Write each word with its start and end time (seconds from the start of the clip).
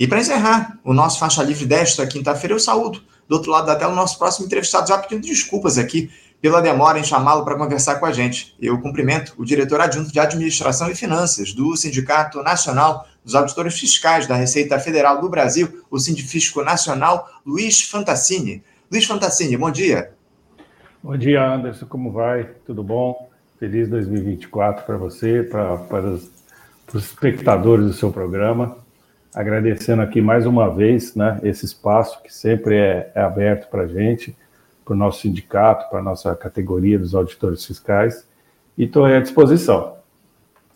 E 0.00 0.06
para 0.06 0.18
encerrar 0.18 0.78
o 0.82 0.94
nosso 0.94 1.18
faixa 1.18 1.42
livre 1.42 1.66
desta 1.66 2.06
quinta-feira, 2.06 2.54
eu 2.54 2.58
saúdo 2.58 3.02
do 3.28 3.36
outro 3.36 3.50
lado 3.50 3.66
da 3.66 3.76
tela 3.76 3.92
o 3.92 3.94
nosso 3.94 4.18
próximo 4.18 4.46
entrevistado, 4.46 4.88
já 4.88 4.96
pedindo 4.96 5.26
desculpas 5.26 5.76
aqui 5.76 6.10
pela 6.40 6.62
demora 6.62 6.98
em 6.98 7.04
chamá-lo 7.04 7.44
para 7.44 7.54
conversar 7.54 7.96
com 7.96 8.06
a 8.06 8.12
gente. 8.12 8.56
Eu 8.58 8.80
cumprimento 8.80 9.34
o 9.36 9.44
diretor 9.44 9.78
adjunto 9.78 10.10
de 10.10 10.18
Administração 10.18 10.90
e 10.90 10.94
Finanças 10.94 11.52
do 11.52 11.76
Sindicato 11.76 12.42
Nacional 12.42 13.06
dos 13.22 13.34
Auditores 13.34 13.78
Fiscais 13.78 14.26
da 14.26 14.34
Receita 14.34 14.78
Federal 14.78 15.20
do 15.20 15.28
Brasil, 15.28 15.84
o 15.90 15.98
Sindifisco 15.98 16.62
Nacional, 16.62 17.28
Luiz 17.44 17.82
Fantassini. 17.82 18.64
Luiz 18.90 19.04
Fantassini, 19.04 19.54
bom 19.54 19.70
dia. 19.70 20.12
Bom 21.02 21.14
dia, 21.14 21.46
Anderson, 21.46 21.84
como 21.84 22.10
vai? 22.10 22.48
Tudo 22.64 22.82
bom? 22.82 23.28
Feliz 23.58 23.86
2024 23.90 24.86
para 24.86 24.96
você, 24.96 25.42
para, 25.42 25.76
para 25.76 26.06
os, 26.08 26.30
espectadores 26.94 27.84
do 27.84 27.92
seu 27.92 28.10
programa. 28.10 28.80
Agradecendo 29.34 30.02
aqui 30.02 30.20
mais 30.20 30.44
uma 30.44 30.74
vez 30.74 31.14
né, 31.14 31.38
esse 31.42 31.64
espaço 31.64 32.20
que 32.22 32.34
sempre 32.34 32.76
é, 32.76 33.12
é 33.14 33.20
aberto 33.22 33.70
para 33.70 33.82
a 33.82 33.86
gente 33.86 34.36
para 34.90 34.94
o 34.94 34.98
nosso 34.98 35.20
sindicato, 35.20 35.88
para 35.88 36.00
a 36.00 36.02
nossa 36.02 36.34
categoria 36.34 36.98
dos 36.98 37.14
auditores 37.14 37.64
fiscais, 37.64 38.24
e 38.76 38.84
estou 38.84 39.04
à 39.04 39.20
disposição. 39.20 39.94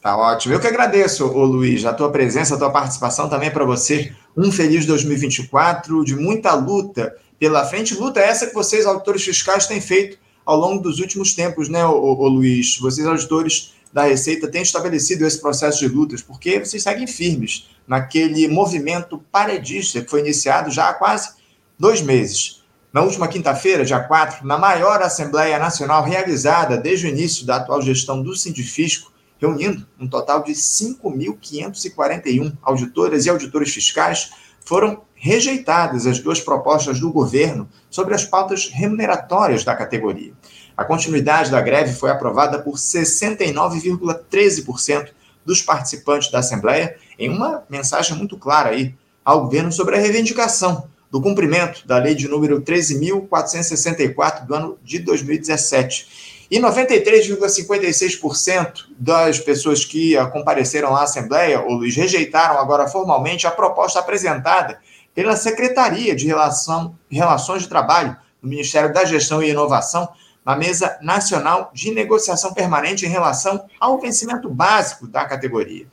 Tá 0.00 0.16
ótimo. 0.16 0.54
Eu 0.54 0.60
que 0.60 0.68
agradeço, 0.68 1.27
ô 1.27 1.44
Luiz, 1.44 1.84
a 1.84 1.92
tua 1.92 2.12
presença, 2.12 2.54
a 2.54 2.58
tua 2.58 2.70
participação 2.70 3.28
também 3.28 3.50
para 3.50 3.64
você. 3.64 4.12
Um 4.36 4.52
feliz 4.52 4.86
2024, 4.86 6.05
de 6.05 6.14
muita 6.14 6.55
luta 6.55 7.16
pela 7.41 7.64
frente. 7.64 7.94
Luta 7.94 8.20
essa 8.20 8.46
que 8.46 8.55
vocês, 8.55 8.86
auditores 8.86 9.24
fiscais, 9.24 9.66
têm 9.66 9.80
feito 9.80 10.16
ao 10.46 10.56
longo 10.56 10.80
dos 10.80 11.00
últimos 11.00 11.34
tempos, 11.34 11.68
né, 11.68 11.84
ô, 11.84 12.14
ô 12.16 12.28
Luiz? 12.28 12.78
Vocês, 12.78 13.05
auditores 13.06 13.74
da 13.92 14.05
Receita, 14.05 14.46
têm 14.46 14.62
estabelecido 14.62 15.27
esse 15.27 15.41
processo 15.41 15.80
de 15.80 15.88
lutas, 15.88 16.22
porque 16.22 16.60
vocês 16.60 16.82
seguem 16.82 17.06
firmes 17.06 17.68
naquele 17.86 18.48
movimento 18.48 19.22
paredista 19.30 20.00
que 20.00 20.10
foi 20.10 20.20
iniciado 20.20 20.70
já 20.70 20.88
há 20.88 20.94
quase 20.94 21.34
dois 21.78 22.00
meses. 22.00 22.64
Na 22.92 23.02
última 23.02 23.26
quinta-feira, 23.26 23.84
dia 23.84 23.98
4, 23.98 24.46
na 24.46 24.56
maior 24.56 25.02
Assembleia 25.02 25.58
Nacional 25.58 26.04
realizada 26.04 26.76
desde 26.76 27.06
o 27.06 27.08
início 27.08 27.44
da 27.44 27.56
atual 27.56 27.82
gestão 27.82 28.22
do 28.22 28.36
Sindifisco, 28.36 29.12
reunindo 29.38 29.84
um 29.98 30.06
total 30.06 30.44
de 30.44 30.52
5.541 30.52 32.56
auditoras 32.62 33.26
e 33.26 33.30
auditores 33.30 33.74
fiscais, 33.74 34.30
foram 34.64 35.02
rejeitadas 35.14 36.06
as 36.06 36.20
duas 36.20 36.41
propostas 36.41 37.00
do 37.00 37.12
governo 37.12 37.69
sobre 37.91 38.14
as 38.14 38.24
pautas 38.24 38.70
remuneratórias 38.72 39.64
da 39.64 39.74
categoria. 39.74 40.32
A 40.76 40.84
continuidade 40.84 41.50
da 41.50 41.60
greve 41.60 41.92
foi 41.92 42.10
aprovada 42.10 42.60
por 42.60 42.74
69,13% 42.74 45.08
dos 45.45 45.62
participantes 45.62 46.31
da 46.31 46.39
Assembleia, 46.39 46.97
em 47.19 47.28
uma 47.28 47.64
mensagem 47.69 48.17
muito 48.17 48.37
clara 48.37 48.70
aí 48.70 48.95
ao 49.25 49.42
governo 49.42 49.73
sobre 49.73 49.97
a 49.97 49.98
reivindicação 49.98 50.89
do 51.11 51.20
cumprimento 51.20 51.87
da 51.87 51.98
lei 51.98 52.14
de 52.14 52.27
número 52.27 52.59
13.464 52.61 54.47
do 54.47 54.55
ano 54.55 54.78
de 54.83 54.98
2017. 54.98 56.45
E 56.50 56.59
93,56% 56.61 58.87
das 58.98 59.39
pessoas 59.39 59.84
que 59.84 60.17
compareceram 60.33 60.92
à 60.95 61.05
Assembleia, 61.05 61.61
ou 61.61 61.75
Luiz, 61.75 61.95
rejeitaram 61.97 62.59
agora 62.59 62.89
formalmente 62.89 63.47
a 63.47 63.50
proposta 63.50 64.00
apresentada 64.00 64.78
pela 65.15 65.37
Secretaria 65.37 66.15
de 66.15 66.27
Relação, 66.27 66.95
Relações 67.09 67.62
de 67.62 67.69
Trabalho 67.69 68.15
do 68.42 68.48
Ministério 68.48 68.92
da 68.92 69.05
Gestão 69.05 69.41
e 69.42 69.50
Inovação 69.50 70.09
na 70.45 70.55
Mesa 70.55 70.98
Nacional 71.00 71.70
de 71.73 71.91
Negociação 71.92 72.53
Permanente 72.53 73.06
em 73.06 73.09
relação 73.09 73.64
ao 73.81 74.00
vencimento 74.00 74.48
básico 74.48 75.06
da 75.06 75.25
categoria. 75.25 75.87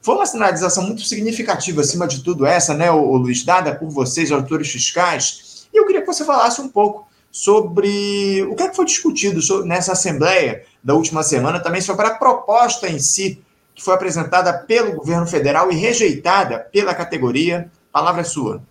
Foi 0.00 0.16
uma 0.16 0.26
sinalização 0.26 0.82
muito 0.84 1.02
significativa, 1.02 1.80
acima 1.80 2.08
de 2.08 2.24
tudo, 2.24 2.44
essa, 2.44 2.74
né, 2.74 2.90
o 2.90 3.16
Luiz, 3.16 3.44
dada 3.44 3.74
por 3.74 3.88
vocês, 3.88 4.32
autores 4.32 4.70
fiscais. 4.70 5.68
E 5.72 5.76
eu 5.78 5.86
queria 5.86 6.00
que 6.00 6.06
você 6.06 6.24
falasse 6.24 6.60
um 6.60 6.68
pouco 6.68 7.06
sobre 7.30 8.42
o 8.42 8.56
que, 8.56 8.64
é 8.64 8.68
que 8.68 8.76
foi 8.76 8.84
discutido 8.84 9.40
nessa 9.64 9.92
Assembleia 9.92 10.64
da 10.82 10.94
última 10.94 11.22
semana, 11.22 11.60
também 11.60 11.80
sobre 11.80 12.06
a 12.06 12.14
proposta 12.14 12.88
em 12.88 12.98
si, 12.98 13.42
que 13.74 13.82
foi 13.82 13.94
apresentada 13.94 14.52
pelo 14.52 14.96
governo 14.96 15.26
federal 15.26 15.70
e 15.70 15.76
rejeitada 15.76 16.58
pela 16.58 16.94
categoria. 16.94 17.70
Palavra 17.92 18.22
é 18.22 18.24
sua. 18.24 18.62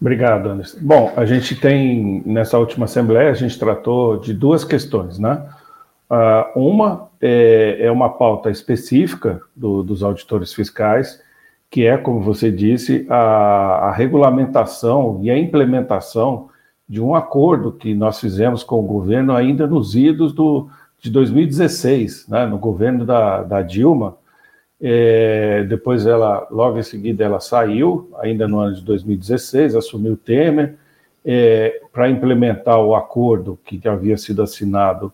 Obrigado, 0.00 0.48
Anderson. 0.50 0.78
Bom, 0.80 1.12
a 1.16 1.24
gente 1.24 1.54
tem, 1.56 2.22
nessa 2.26 2.58
última 2.58 2.84
Assembleia, 2.84 3.30
a 3.30 3.34
gente 3.34 3.58
tratou 3.58 4.18
de 4.18 4.34
duas 4.34 4.64
questões, 4.64 5.18
né? 5.18 5.42
Uh, 6.08 6.60
uma 6.60 7.06
é, 7.20 7.78
é, 7.80 7.90
uma 7.90 8.10
pauta 8.10 8.50
específica 8.50 9.40
do, 9.54 9.82
dos 9.82 10.02
auditores 10.02 10.52
fiscais, 10.52 11.20
que 11.70 11.86
é, 11.86 11.96
como 11.96 12.20
você 12.20 12.52
disse, 12.52 13.06
a, 13.08 13.88
a, 13.88 13.92
regulamentação 13.92 15.18
e 15.22 15.30
a 15.30 15.38
implementação 15.38 16.48
de 16.88 17.00
um 17.00 17.14
acordo 17.14 17.72
que 17.72 17.94
nós 17.94 18.20
fizemos 18.20 18.62
com 18.62 18.78
o 18.78 18.86
governo 18.86 19.34
ainda 19.34 19.66
nos 19.66 19.96
idos 19.96 20.32
do, 20.32 20.68
de 21.00 21.10
2016, 21.10 22.28
né, 22.28 22.46
no 22.46 22.58
governo 22.58 23.04
da, 23.04 23.42
da 23.42 23.62
Dilma. 23.62 24.16
É, 24.80 25.64
depois 25.64 26.06
ela, 26.06 26.46
logo 26.50 26.78
em 26.78 26.82
seguida, 26.82 27.24
ela 27.24 27.40
saiu, 27.40 28.10
ainda 28.18 28.46
no 28.46 28.58
ano 28.58 28.74
de 28.74 28.82
2016, 28.82 29.74
assumiu 29.74 30.16
Temer, 30.16 30.74
é, 31.24 31.80
para 31.92 32.08
implementar 32.08 32.78
o 32.78 32.94
acordo 32.94 33.58
que 33.64 33.80
havia 33.88 34.16
sido 34.16 34.42
assinado 34.42 35.12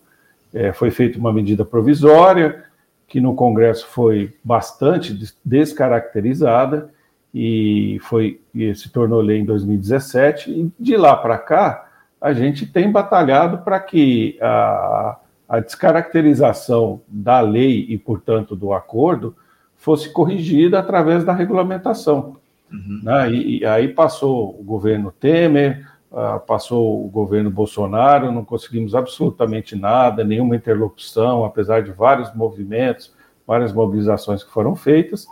é, 0.53 0.71
foi 0.71 0.91
feita 0.91 1.17
uma 1.17 1.33
medida 1.33 1.65
provisória, 1.65 2.63
que 3.07 3.19
no 3.19 3.33
Congresso 3.33 3.87
foi 3.87 4.35
bastante 4.43 5.17
descaracterizada 5.43 6.89
e 7.33 7.97
foi 8.03 8.39
e 8.53 8.73
se 8.75 8.89
tornou 8.89 9.19
lei 9.21 9.39
em 9.39 9.45
2017. 9.45 10.51
E 10.51 10.71
de 10.79 10.95
lá 10.95 11.15
para 11.15 11.37
cá, 11.37 11.89
a 12.21 12.31
gente 12.33 12.67
tem 12.67 12.91
batalhado 12.91 13.59
para 13.59 13.79
que 13.79 14.37
a, 14.39 15.17
a 15.49 15.59
descaracterização 15.59 17.01
da 17.07 17.41
lei 17.41 17.85
e, 17.89 17.97
portanto, 17.97 18.55
do 18.55 18.71
acordo 18.73 19.35
fosse 19.83 20.09
corrigida 20.09 20.79
através 20.79 21.25
da 21.25 21.33
regulamentação. 21.33 22.37
Uhum. 22.71 23.01
Né? 23.03 23.31
E, 23.31 23.59
e, 23.59 23.65
aí 23.65 23.89
passou 23.89 24.57
o 24.59 24.63
governo 24.63 25.11
Temer, 25.11 25.91
Uh, 26.13 26.39
passou 26.45 27.03
o 27.03 27.09
governo 27.09 27.49
Bolsonaro, 27.49 28.31
não 28.31 28.45
conseguimos 28.45 28.93
absolutamente 28.93 29.75
nada, 29.75 30.23
nenhuma 30.23 30.55
interlocução, 30.55 31.43
apesar 31.43 31.81
de 31.81 31.91
vários 31.91 32.31
movimentos, 32.35 33.11
várias 33.47 33.73
mobilizações 33.73 34.43
que 34.43 34.51
foram 34.51 34.75
feitas. 34.75 35.25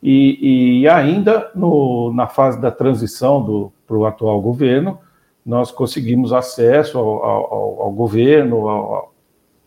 E, 0.00 0.82
e 0.82 0.88
ainda 0.88 1.50
no, 1.52 2.12
na 2.12 2.28
fase 2.28 2.60
da 2.60 2.70
transição 2.70 3.72
para 3.84 3.96
o 3.96 4.06
atual 4.06 4.40
governo, 4.40 5.00
nós 5.44 5.72
conseguimos 5.72 6.32
acesso 6.32 6.96
ao, 6.96 7.24
ao, 7.24 7.82
ao 7.82 7.90
governo, 7.90 8.68
ao, 8.68 9.12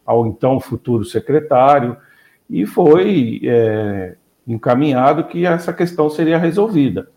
ao, 0.06 0.28
então 0.28 0.62
futuro 0.62 1.04
secretário, 1.04 1.98
e 2.50 2.66
foi 2.66 3.42
é, 3.44 4.16
encaminhado 4.48 5.26
que 5.26 5.46
essa 5.46 5.74
questão 5.74 6.10
seria 6.10 6.38
resolvida. 6.38 7.10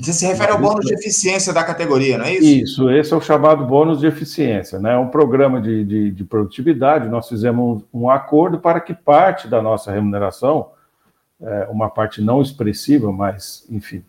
Você 0.00 0.12
se 0.12 0.26
refere 0.26 0.50
ao 0.50 0.58
bônus 0.58 0.84
de 0.86 0.94
eficiência 0.94 1.52
da 1.52 1.62
categoria, 1.62 2.18
não 2.18 2.24
é 2.24 2.34
isso? 2.34 2.44
Isso, 2.44 2.90
esse 2.90 3.14
é 3.14 3.16
o 3.16 3.20
chamado 3.20 3.64
bônus 3.64 4.00
de 4.00 4.06
eficiência, 4.06 4.78
né? 4.78 4.94
É 4.94 4.98
um 4.98 5.08
programa 5.08 5.60
de, 5.60 5.84
de, 5.84 6.10
de 6.10 6.24
produtividade. 6.24 7.08
Nós 7.08 7.28
fizemos 7.28 7.82
um, 7.92 8.02
um, 8.02 8.10
acordo 8.10 8.58
para 8.58 8.80
que 8.80 8.92
parte 8.92 9.46
da 9.46 9.62
nossa 9.62 9.92
remuneração, 9.92 10.70
é, 11.40 11.68
uma 11.70 11.88
parte 11.88 12.20
não 12.20 12.42
expressiva, 12.42 13.12
mas 13.12 13.66
enfim, 13.70 14.04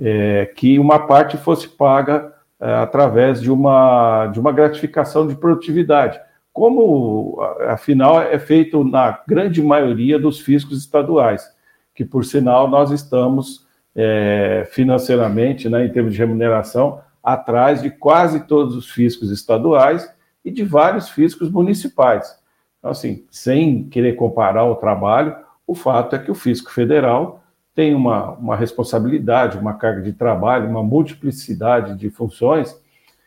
é, 0.00 0.46
que 0.46 0.78
uma 0.78 0.98
parte 1.06 1.36
fosse 1.36 1.68
paga 1.68 2.32
é, 2.60 2.74
através 2.74 3.40
de 3.40 3.50
uma, 3.50 4.26
de 4.26 4.40
uma 4.40 4.52
gratificação 4.52 5.26
de 5.26 5.36
produtividade, 5.36 6.20
como 6.54 7.36
afinal 7.68 8.22
é 8.22 8.38
feito 8.38 8.84
na 8.84 9.20
grande 9.26 9.60
maioria 9.60 10.20
dos 10.20 10.38
fiscos 10.38 10.78
estaduais, 10.78 11.44
que 11.92 12.04
por 12.04 12.24
sinal 12.24 12.68
nós 12.68 12.92
estamos 12.92 13.66
é, 13.94 14.64
financeiramente, 14.70 15.68
né, 15.68 15.84
em 15.84 15.92
termos 15.92 16.12
de 16.12 16.18
remuneração, 16.18 17.00
atrás 17.20 17.82
de 17.82 17.90
quase 17.90 18.46
todos 18.46 18.76
os 18.76 18.88
fiscos 18.88 19.32
estaduais 19.32 20.08
e 20.44 20.50
de 20.52 20.62
vários 20.62 21.08
fiscos 21.08 21.50
municipais. 21.50 22.38
Então, 22.78 22.92
assim, 22.92 23.24
sem 23.32 23.88
querer 23.88 24.14
comparar 24.14 24.64
o 24.64 24.76
trabalho, 24.76 25.34
o 25.66 25.74
fato 25.74 26.14
é 26.14 26.20
que 26.20 26.30
o 26.30 26.36
fisco 26.36 26.70
federal 26.70 27.42
tem 27.74 27.96
uma, 27.96 28.30
uma 28.34 28.54
responsabilidade, 28.54 29.58
uma 29.58 29.74
carga 29.74 30.02
de 30.02 30.12
trabalho, 30.12 30.70
uma 30.70 30.84
multiplicidade 30.84 31.96
de 31.96 32.10
funções 32.10 32.80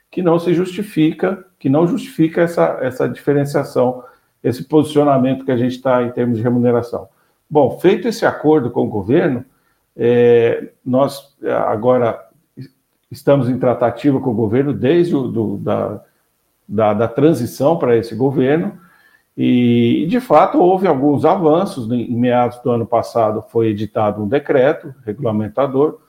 que 0.10 0.22
não 0.22 0.40
se 0.40 0.54
justifica, 0.54 1.46
que 1.60 1.70
não 1.70 1.88
justifica 1.88 2.42
essa, 2.42 2.78
essa 2.82 3.08
diferenciação, 3.08 4.04
esse 4.44 4.64
posicionamento 4.64 5.44
que 5.44 5.52
a 5.52 5.58
gente 5.58 5.76
está 5.76 6.04
em 6.04 6.12
termos 6.12 6.38
de 6.38 6.44
remuneração. 6.44 7.10
Bom, 7.50 7.80
feito 7.80 8.08
esse 8.08 8.26
acordo 8.26 8.70
com 8.70 8.86
o 8.86 8.90
governo, 8.90 9.44
é, 9.96 10.70
nós 10.86 11.36
é, 11.42 11.52
agora 11.52 12.28
estamos 13.10 13.50
em 13.50 13.58
tratativa 13.58 14.20
com 14.20 14.30
o 14.30 14.36
governo 14.36 14.74
desde 14.74 15.16
o, 15.16 15.28
do, 15.28 15.58
da, 15.58 16.02
da, 16.68 16.94
da, 16.94 17.08
transição 17.08 17.78
para 17.78 17.96
esse 17.96 18.14
governo, 18.14 18.78
e 19.36 20.06
de 20.10 20.20
fato 20.20 20.60
houve 20.60 20.88
alguns 20.88 21.24
avanços. 21.24 21.90
Em 21.90 22.16
meados 22.16 22.60
do 22.60 22.70
ano 22.70 22.86
passado 22.86 23.44
foi 23.50 23.68
editado 23.68 24.24
um 24.24 24.28
decreto 24.28 24.94
regulamentador, 25.06 26.00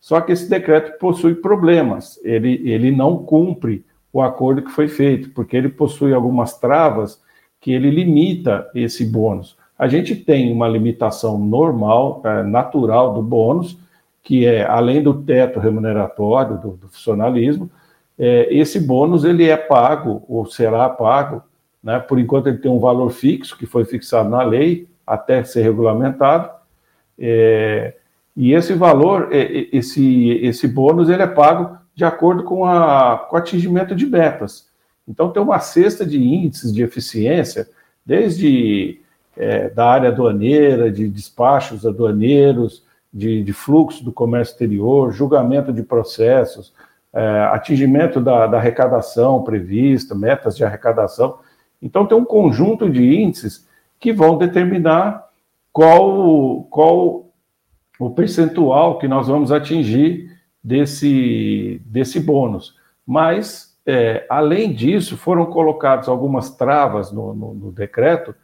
Só 0.00 0.20
que 0.20 0.32
esse 0.32 0.48
decreto 0.48 0.98
possui 0.98 1.36
problemas, 1.36 2.20
ele, 2.24 2.60
ele 2.68 2.90
não 2.90 3.18
cumpre 3.18 3.84
o 4.12 4.20
acordo 4.20 4.62
que 4.62 4.70
foi 4.70 4.88
feito, 4.88 5.30
porque 5.30 5.56
ele 5.56 5.68
possui 5.68 6.12
algumas 6.12 6.58
travas 6.58 7.20
que 7.60 7.72
ele 7.72 7.90
limita 7.90 8.68
esse 8.74 9.04
bônus. 9.04 9.56
A 9.78 9.88
gente 9.88 10.14
tem 10.14 10.52
uma 10.52 10.68
limitação 10.68 11.38
normal, 11.38 12.20
é, 12.24 12.42
natural 12.42 13.14
do 13.14 13.22
bônus, 13.22 13.78
que 14.22 14.46
é 14.46 14.64
além 14.64 15.02
do 15.02 15.14
teto 15.22 15.58
remuneratório 15.58 16.58
do, 16.58 16.70
do 16.72 16.88
funcionalismo, 16.88 17.70
é, 18.18 18.46
esse 18.54 18.78
bônus 18.78 19.24
ele 19.24 19.48
é 19.48 19.56
pago 19.56 20.22
ou 20.28 20.46
será 20.46 20.88
pago, 20.88 21.42
né? 21.82 21.98
Por 21.98 22.18
enquanto 22.18 22.46
ele 22.46 22.58
tem 22.58 22.70
um 22.70 22.78
valor 22.78 23.10
fixo 23.10 23.58
que 23.58 23.66
foi 23.66 23.84
fixado 23.84 24.28
na 24.28 24.42
lei 24.42 24.86
até 25.06 25.42
ser 25.42 25.62
regulamentado. 25.62 26.50
É, 27.18 27.94
e 28.36 28.52
esse 28.52 28.74
valor, 28.74 29.28
é, 29.32 29.40
é, 29.40 29.68
esse, 29.72 30.38
esse 30.42 30.68
bônus, 30.68 31.08
ele 31.08 31.22
é 31.22 31.26
pago 31.26 31.76
de 31.94 32.04
acordo 32.04 32.44
com, 32.44 32.64
a, 32.64 33.26
com 33.28 33.36
o 33.36 33.38
atingimento 33.38 33.94
de 33.94 34.06
metas. 34.06 34.70
Então, 35.06 35.30
tem 35.30 35.42
uma 35.42 35.58
cesta 35.58 36.06
de 36.06 36.22
índices 36.22 36.72
de 36.72 36.82
eficiência, 36.82 37.68
desde 38.04 39.00
é, 39.36 39.68
da 39.68 39.86
área 39.86 40.08
aduaneira, 40.08 40.90
de 40.90 41.08
despachos 41.08 41.84
aduaneiros, 41.86 42.84
de, 43.12 43.42
de, 43.42 43.52
fluxo 43.52 44.04
do 44.04 44.12
comércio 44.12 44.52
exterior, 44.52 45.12
julgamento 45.12 45.72
de 45.72 45.82
processos, 45.82 46.72
é, 47.12 47.40
atingimento 47.52 48.20
da, 48.20 48.46
da, 48.46 48.56
arrecadação 48.56 49.42
prevista, 49.42 50.14
metas 50.14 50.56
de 50.56 50.64
arrecadação. 50.64 51.38
Então, 51.80 52.06
tem 52.06 52.16
um 52.16 52.24
conjunto 52.24 52.88
de 52.88 53.04
índices 53.20 53.66
que 54.00 54.12
vão 54.12 54.38
determinar 54.38 55.28
qual, 55.72 56.62
qual 56.70 57.26
o 57.98 58.10
percentual 58.10 58.98
que 58.98 59.06
nós 59.06 59.28
vamos 59.28 59.52
atingir 59.52 60.31
desse, 60.62 61.80
desse 61.84 62.20
bônus. 62.20 62.76
Mas, 63.06 63.76
é, 63.84 64.26
além 64.28 64.72
disso, 64.72 65.16
foram 65.16 65.46
colocadas 65.46 66.08
algumas 66.08 66.50
travas 66.50 67.10
no, 67.10 67.34
no, 67.34 67.54
no, 67.54 67.72
decreto, 67.72 68.34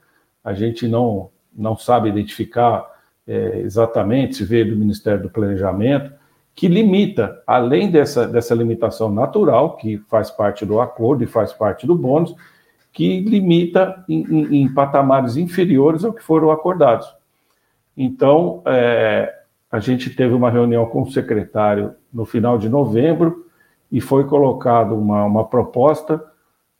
a 0.43 0.53
gente 0.53 0.89
não, 0.89 1.31
não 1.55 1.77
sabe 1.77 2.09
identificar 2.09 2.87
é, 3.27 3.61
exatamente, 3.61 4.37
se 4.37 4.45
veio 4.45 4.71
do 4.71 4.77
Ministério 4.77 5.23
do 5.23 5.31
Planejamento, 5.31 6.13
que 6.55 6.67
limita, 6.67 7.41
além 7.47 7.89
dessa, 7.91 8.27
dessa 8.27 8.55
limitação 8.55 9.13
natural, 9.13 9.77
que 9.77 9.99
faz 10.09 10.29
parte 10.31 10.67
do 10.67 10.81
acordo 10.81 11.23
e 11.23 11.27
faz 11.27 11.53
parte 11.53 11.87
do 11.87 11.95
bônus, 11.95 12.35
que 12.93 13.21
limita 13.21 14.05
em, 14.09 14.25
em, 14.25 14.63
em 14.63 14.75
patamares 14.75 15.37
inferiores 15.37 16.05
ao 16.05 16.13
que 16.13 16.23
foram 16.23 16.51
acordados. 16.51 17.07
Então, 17.97 18.63
é, 18.67 19.38
a 19.71 19.79
gente 19.79 20.11
teve 20.11 20.35
uma 20.35 20.51
reunião 20.51 20.87
com 20.87 21.03
o 21.03 21.11
secretário 21.11 21.95
no 22.13 22.25
final 22.25 22.59
de 22.59 22.69
novembro 22.69 23.47
e 23.93 24.01
foi 24.01 24.25
colocado 24.25 24.95
uma, 24.95 25.25
uma 25.25 25.45
proposta 25.45 26.23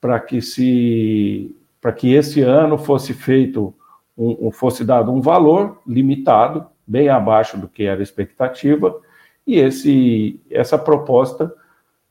para 0.01 0.19
que 0.21 0.41
se 0.41 1.55
para 1.81 1.93
que 1.93 2.13
esse 2.13 2.43
ano 2.43 2.77
fosse 2.77 3.15
feito 3.15 3.75
um, 4.17 4.51
fosse 4.51 4.85
dado 4.85 5.13
um 5.13 5.21
valor 5.21 5.81
limitado 5.87 6.67
bem 6.87 7.09
abaixo 7.09 7.57
do 7.57 7.69
que 7.69 7.85
era 7.85 8.01
a 8.01 8.03
expectativa 8.03 8.99
e 9.47 9.57
esse 9.57 10.41
essa 10.51 10.79
proposta 10.79 11.53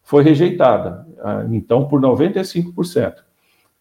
foi 0.03 0.23
rejeitada 0.23 1.06
ah, 1.21 1.45
então 1.50 1.88
por 1.88 2.00
95% 2.00 3.15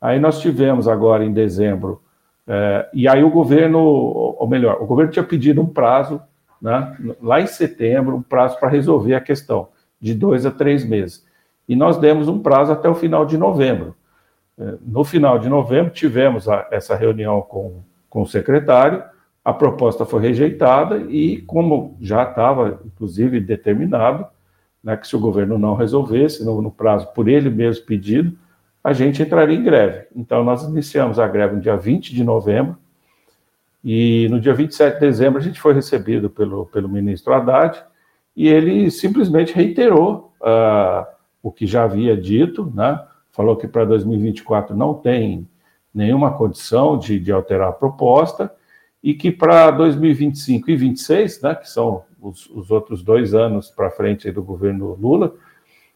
aí 0.01 0.19
nós 0.19 0.41
tivemos 0.41 0.89
agora 0.89 1.25
em 1.25 1.33
dezembro 1.33 2.03
eh, 2.47 2.89
e 2.93 3.09
aí 3.09 3.23
o 3.23 3.31
governo 3.31 3.81
ou 3.81 4.47
melhor 4.49 4.79
o 4.81 4.87
governo 4.87 5.13
tinha 5.13 5.25
pedido 5.25 5.61
um 5.61 5.67
prazo 5.67 6.21
né, 6.67 6.97
lá 7.23 7.41
em 7.41 7.47
setembro, 7.47 8.17
um 8.17 8.23
prazo 8.23 8.59
para 8.59 8.69
resolver 8.69 9.15
a 9.15 9.21
questão, 9.21 9.69
de 10.01 10.13
dois 10.13 10.45
a 10.45 10.51
três 10.51 10.85
meses. 10.85 11.25
E 11.69 11.77
nós 11.77 11.97
demos 11.97 12.27
um 12.27 12.41
prazo 12.41 12.73
até 12.73 12.89
o 12.89 12.95
final 12.95 13.25
de 13.25 13.39
novembro. 13.39 13.95
É, 14.59 14.75
no 14.85 15.05
final 15.05 15.39
de 15.39 15.49
novembro, 15.49 15.93
tivemos 15.93 16.49
a, 16.49 16.67
essa 16.73 16.97
reunião 16.97 17.41
com, 17.41 17.83
com 18.11 18.23
o 18.23 18.27
secretário, 18.27 19.05
a 19.45 19.53
proposta 19.53 20.05
foi 20.05 20.21
rejeitada 20.21 20.99
e, 21.09 21.41
como 21.43 21.97
já 22.01 22.25
estava, 22.25 22.81
inclusive, 22.85 23.39
determinado, 23.39 24.27
né, 24.83 24.97
que 24.97 25.07
se 25.07 25.15
o 25.15 25.21
governo 25.21 25.57
não 25.57 25.77
resolvesse 25.77 26.45
no, 26.45 26.61
no, 26.61 26.71
prazo 26.73 27.07
por 27.15 27.29
ele 27.29 27.49
mesmo 27.49 27.87
pedido, 27.87 28.37
a 28.83 28.93
gente 28.93 29.23
entraria 29.23 29.57
em 29.57 29.63
greve. 29.63 30.07
Então, 30.17 30.43
nós 30.43 30.65
iniciamos 30.65 31.21
a 31.21 31.29
greve 31.29 31.55
no 31.55 31.61
dia 31.61 31.77
20 31.77 32.13
de 32.13 32.25
novembro, 32.25 32.77
e 33.89 34.29
no 34.31 34.41
dia 34.41 34.53
27 34.53 34.95
de 34.95 35.01
dezembro 35.01 35.39
a 35.39 35.43
gente 35.43 35.61
foi 35.61 35.73
recebido 35.73 36.29
pelo, 36.29 36.67
pelo 36.67 36.89
ministro 36.89 37.33
Haddad 37.33 37.81
e 38.35 38.49
ele 38.49 38.91
simplesmente 38.91 39.55
reiterou 39.55 40.33
uh, 40.41 41.07
o 41.41 41.53
que 41.53 41.69
já 41.69 41.85
havia 41.85 42.17
dito, 42.17 42.73
né? 42.75 43.01
falou 43.31 43.55
que 43.55 43.69
para 43.69 43.85
2024 43.85 44.77
não 44.77 44.93
tem 44.93 45.49
nenhuma 45.95 46.37
condição 46.37 46.99
de, 46.99 47.21
de 47.21 47.31
alterar 47.31 47.69
a 47.69 47.73
proposta 47.73 48.53
e 49.01 49.15
que 49.15 49.31
para 49.31 49.71
2025 49.71 50.69
e 50.69 50.75
2026, 50.75 51.43
né, 51.43 51.55
que 51.55 51.71
são 51.71 52.03
os, 52.21 52.51
os 52.51 52.73
outros 52.73 53.05
dois 53.05 53.35
anos 53.35 53.71
para 53.71 53.89
frente 53.89 54.33
do 54.33 54.43
governo 54.43 54.99
Lula, 55.01 55.33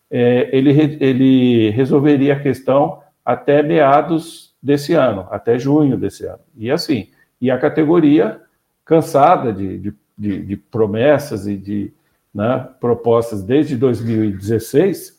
é, 0.08 0.48
ele, 0.56 0.70
ele 1.00 1.70
resolveria 1.70 2.34
a 2.34 2.40
questão 2.40 3.00
até 3.24 3.64
meados 3.64 4.54
desse 4.62 4.94
ano, 4.94 5.26
até 5.28 5.58
junho 5.58 5.96
desse 5.96 6.24
ano. 6.24 6.38
E 6.56 6.70
assim, 6.70 7.08
e 7.40 7.50
a 7.50 7.58
categoria, 7.58 8.40
cansada 8.84 9.52
de, 9.52 9.78
de, 9.78 9.94
de, 10.16 10.42
de 10.42 10.56
promessas 10.56 11.46
e 11.46 11.56
de 11.56 11.92
né, 12.34 12.68
propostas 12.80 13.42
desde 13.42 13.76
2016, 13.76 15.18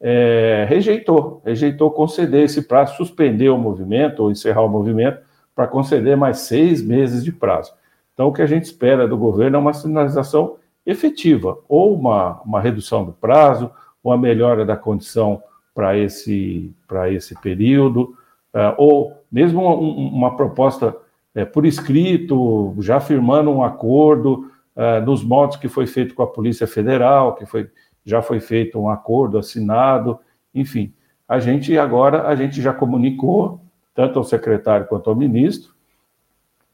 é, 0.00 0.66
rejeitou, 0.68 1.40
rejeitou 1.44 1.90
conceder 1.90 2.44
esse 2.44 2.62
prazo, 2.62 2.96
suspender 2.96 3.48
o 3.48 3.58
movimento 3.58 4.22
ou 4.22 4.30
encerrar 4.30 4.62
o 4.62 4.68
movimento 4.68 5.20
para 5.54 5.66
conceder 5.66 6.16
mais 6.16 6.40
seis 6.40 6.82
meses 6.82 7.24
de 7.24 7.32
prazo. 7.32 7.72
Então, 8.12 8.28
o 8.28 8.32
que 8.32 8.42
a 8.42 8.46
gente 8.46 8.64
espera 8.64 9.08
do 9.08 9.16
governo 9.16 9.56
é 9.56 9.60
uma 9.60 9.72
sinalização 9.72 10.56
efetiva, 10.84 11.58
ou 11.68 11.94
uma, 11.94 12.40
uma 12.42 12.60
redução 12.60 13.04
do 13.04 13.12
prazo, 13.12 13.70
ou 14.02 14.12
uma 14.12 14.18
melhora 14.18 14.64
da 14.64 14.76
condição 14.76 15.42
para 15.74 15.96
esse, 15.96 16.72
esse 17.10 17.34
período, 17.40 18.14
uh, 18.54 18.74
ou 18.76 19.24
mesmo 19.30 19.62
uma 19.62 20.36
proposta 20.36 20.94
é, 21.34 21.44
por 21.44 21.66
escrito, 21.66 22.74
já 22.78 23.00
firmando 23.00 23.50
um 23.50 23.64
acordo 23.64 24.50
é, 24.76 25.00
nos 25.00 25.24
modos 25.24 25.56
que 25.56 25.68
foi 25.68 25.86
feito 25.86 26.14
com 26.14 26.22
a 26.22 26.26
Polícia 26.26 26.66
Federal, 26.66 27.34
que 27.34 27.44
foi, 27.44 27.68
já 28.04 28.22
foi 28.22 28.40
feito 28.40 28.78
um 28.78 28.88
acordo 28.88 29.38
assinado, 29.38 30.18
enfim. 30.54 30.92
A 31.28 31.40
gente 31.40 31.76
agora, 31.76 32.28
a 32.28 32.34
gente 32.36 32.62
já 32.62 32.72
comunicou, 32.72 33.60
tanto 33.94 34.18
ao 34.18 34.24
secretário 34.24 34.86
quanto 34.86 35.10
ao 35.10 35.16
ministro, 35.16 35.72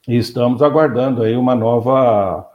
e 0.08 0.16
estamos 0.16 0.62
aguardando 0.62 1.22
aí 1.22 1.36
uma 1.36 1.54
nova, 1.54 2.48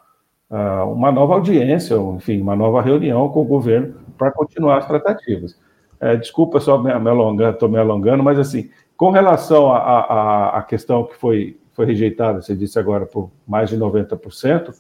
uh, 0.50 0.92
uma 0.92 1.12
nova 1.12 1.36
audiência, 1.36 1.96
enfim, 1.96 2.42
uma 2.42 2.56
nova 2.56 2.82
reunião 2.82 3.30
com 3.30 3.42
o 3.42 3.46
governo 3.46 3.96
para 4.18 4.32
continuar 4.32 4.80
as 4.80 4.88
tratativas. 4.88 5.58
É, 6.00 6.16
desculpa 6.16 6.60
só 6.60 6.78
me, 6.78 6.94
me 7.00 7.10
alongando, 7.10 7.54
estou 7.54 7.70
me 7.70 7.78
alongando, 7.78 8.24
mas 8.24 8.38
assim, 8.38 8.70
com 8.98 9.12
relação 9.12 9.74
à 9.74 10.64
questão 10.68 11.06
que 11.06 11.16
foi 11.16 11.58
foi 11.76 11.86
rejeitada, 11.86 12.42
você 12.42 12.56
disse 12.56 12.80
agora, 12.80 13.06
por 13.06 13.30
mais 13.46 13.70
de 13.70 13.78
90% 13.78 14.74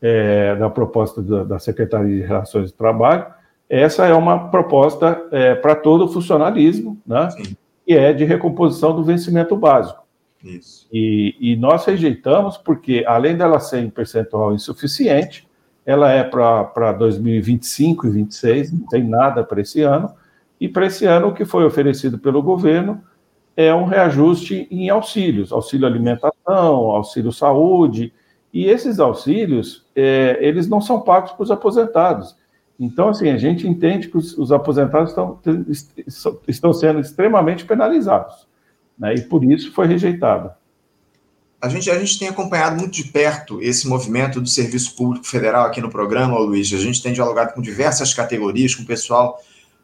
é, 0.00 0.54
da 0.54 0.70
proposta 0.70 1.20
da, 1.20 1.44
da, 1.44 1.58
Secretaria 1.58 2.16
de 2.16 2.22
Relações 2.22 2.70
do 2.70 2.76
Trabalho. 2.76 3.26
Essa 3.68 4.06
é 4.06 4.14
uma 4.14 4.48
proposta 4.48 5.20
é, 5.30 5.54
para 5.54 5.74
todo 5.74 6.04
o 6.04 6.08
funcionalismo, 6.08 6.98
né? 7.06 7.28
Sim. 7.30 7.56
E 7.86 7.94
é 7.94 8.12
de 8.12 8.24
recomposição 8.24 8.94
do 8.94 9.02
vencimento 9.02 9.56
básico. 9.56 10.06
Isso. 10.44 10.86
E, 10.92 11.34
e 11.40 11.56
nós 11.56 11.84
rejeitamos 11.84 12.56
porque, 12.56 13.04
além 13.06 13.36
dela 13.36 13.58
ser 13.58 13.80
em 13.80 13.90
percentual 13.90 14.54
insuficiente, 14.54 15.48
ela 15.84 16.10
é 16.12 16.22
para 16.22 16.92
2025 16.92 18.06
e 18.06 18.10
2026, 18.10 18.72
não 18.72 18.86
tem 18.86 19.02
nada 19.02 19.42
para 19.42 19.60
esse 19.60 19.82
ano. 19.82 20.14
E 20.60 20.68
para 20.68 20.86
esse 20.86 21.06
ano, 21.06 21.28
o 21.28 21.34
que 21.34 21.44
foi 21.44 21.64
oferecido 21.64 22.18
pelo 22.18 22.42
governo 22.42 23.02
é 23.58 23.74
um 23.74 23.86
reajuste 23.86 24.68
em 24.70 24.88
auxílios, 24.88 25.50
auxílio 25.50 25.84
alimentação, 25.84 26.92
auxílio 26.92 27.32
saúde, 27.32 28.12
e 28.54 28.66
esses 28.66 29.00
auxílios, 29.00 29.84
é, 29.96 30.38
eles 30.40 30.68
não 30.68 30.80
são 30.80 31.00
pagos 31.00 31.32
para 31.32 31.42
os 31.42 31.50
aposentados. 31.50 32.36
Então, 32.78 33.08
assim, 33.08 33.30
a 33.30 33.36
gente 33.36 33.66
entende 33.66 34.06
que 34.06 34.16
os, 34.16 34.38
os 34.38 34.52
aposentados 34.52 35.10
estão, 35.10 35.40
estão 36.46 36.72
sendo 36.72 37.00
extremamente 37.00 37.64
penalizados, 37.64 38.46
né, 38.96 39.16
e 39.16 39.22
por 39.22 39.42
isso 39.42 39.72
foi 39.72 39.88
rejeitado. 39.88 40.52
A 41.60 41.68
gente, 41.68 41.90
a 41.90 41.98
gente 41.98 42.16
tem 42.16 42.28
acompanhado 42.28 42.78
muito 42.78 42.92
de 42.92 43.08
perto 43.08 43.60
esse 43.60 43.88
movimento 43.88 44.40
do 44.40 44.48
Serviço 44.48 44.94
Público 44.94 45.26
Federal 45.26 45.66
aqui 45.66 45.80
no 45.80 45.90
programa, 45.90 46.38
Luiz. 46.38 46.72
A 46.72 46.78
gente 46.78 47.02
tem 47.02 47.12
dialogado 47.12 47.54
com 47.54 47.60
diversas 47.60 48.14
categorias, 48.14 48.76
com 48.76 48.84
o 48.84 48.86
pessoal 48.86 49.36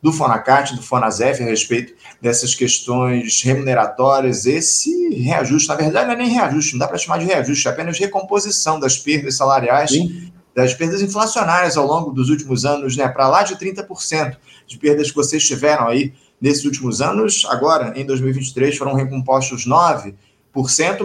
do 0.04 0.12
Fonacat, 0.12 0.76
do 0.76 0.82
Fonasef, 0.82 1.42
a 1.42 1.46
respeito 1.46 1.94
dessas 2.20 2.54
questões 2.54 3.40
remuneratórias. 3.42 4.44
Esse 4.44 5.14
reajuste, 5.14 5.66
na 5.66 5.76
verdade, 5.76 6.08
não 6.08 6.12
é 6.12 6.16
nem 6.18 6.28
reajuste, 6.28 6.72
não 6.72 6.80
dá 6.80 6.86
para 6.86 6.98
chamar 6.98 7.16
de 7.20 7.24
reajuste, 7.24 7.66
é 7.66 7.70
apenas 7.70 7.98
recomposição 7.98 8.78
das 8.78 8.98
perdas 8.98 9.38
salariais 9.38 9.92
Sim. 9.92 10.30
das 10.54 10.74
perdas 10.74 11.00
inflacionárias 11.00 11.78
ao 11.78 11.86
longo 11.86 12.12
dos 12.12 12.28
últimos 12.28 12.66
anos, 12.66 12.98
né, 12.98 13.08
para 13.08 13.26
lá 13.28 13.44
de 13.44 13.56
30% 13.56 14.36
de 14.66 14.76
perdas 14.76 15.08
que 15.08 15.16
vocês 15.16 15.42
tiveram 15.42 15.88
aí 15.88 16.12
nesses 16.38 16.66
últimos 16.66 17.00
anos. 17.00 17.46
Agora, 17.48 17.98
em 17.98 18.04
2023, 18.04 18.76
foram 18.76 18.92
recompostos 18.92 19.66
9%, 19.66 20.14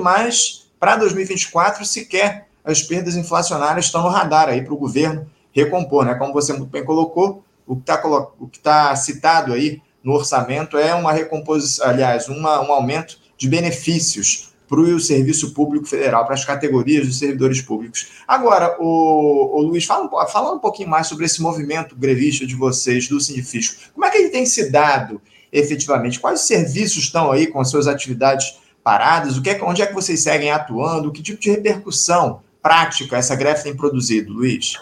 mas 0.03 0.69
para 0.77 0.97
2024 0.97 1.85
sequer 1.85 2.49
as 2.65 2.83
perdas 2.83 3.15
inflacionárias 3.15 3.85
estão 3.85 4.03
no 4.03 4.09
radar 4.09 4.49
aí 4.49 4.61
para 4.61 4.73
o 4.73 4.77
governo 4.77 5.25
recompor, 5.53 6.03
né? 6.03 6.15
Como 6.15 6.33
você 6.33 6.51
muito 6.51 6.69
bem 6.69 6.83
colocou, 6.83 7.45
o 7.69 7.75
que 7.75 8.57
está 8.57 8.89
tá 8.89 8.95
citado 8.95 9.53
aí 9.53 9.79
no 10.03 10.13
orçamento 10.13 10.75
é 10.75 10.95
uma 10.95 11.13
recomposição, 11.13 11.87
aliás, 11.87 12.27
uma, 12.27 12.61
um 12.61 12.73
aumento 12.73 13.19
de 13.37 13.47
benefícios 13.47 14.49
para 14.67 14.79
o 14.79 14.99
serviço 14.99 15.53
público 15.53 15.85
federal, 15.85 16.25
para 16.25 16.33
as 16.33 16.45
categorias 16.45 17.05
dos 17.05 17.19
servidores 17.19 17.61
públicos. 17.61 18.07
Agora, 18.27 18.75
o, 18.79 19.57
o 19.57 19.61
Luiz, 19.61 19.85
fala, 19.85 20.27
fala 20.27 20.53
um 20.53 20.59
pouquinho 20.59 20.89
mais 20.89 21.07
sobre 21.07 21.25
esse 21.25 21.41
movimento 21.41 21.95
grevista 21.95 22.45
de 22.45 22.55
vocês, 22.55 23.07
do 23.07 23.19
Sindifisco. 23.19 23.91
Como 23.93 24.05
é 24.05 24.09
que 24.09 24.17
ele 24.17 24.29
tem 24.29 24.45
se 24.45 24.71
dado 24.71 25.21
efetivamente? 25.51 26.19
Quais 26.19 26.41
serviços 26.41 27.03
estão 27.03 27.31
aí 27.31 27.47
com 27.47 27.59
as 27.59 27.69
suas 27.69 27.87
atividades 27.87 28.59
paradas? 28.83 29.37
O 29.37 29.41
que 29.41 29.49
é, 29.49 29.63
onde 29.63 29.81
é 29.81 29.87
que 29.87 29.93
vocês 29.93 30.21
seguem 30.21 30.51
atuando? 30.51 31.11
Que 31.11 31.21
tipo 31.21 31.41
de 31.41 31.49
repercussão 31.49 32.41
prática 32.61 33.17
essa 33.17 33.35
greve 33.35 33.63
tem 33.63 33.75
produzido, 33.75 34.33
Luiz? 34.33 34.75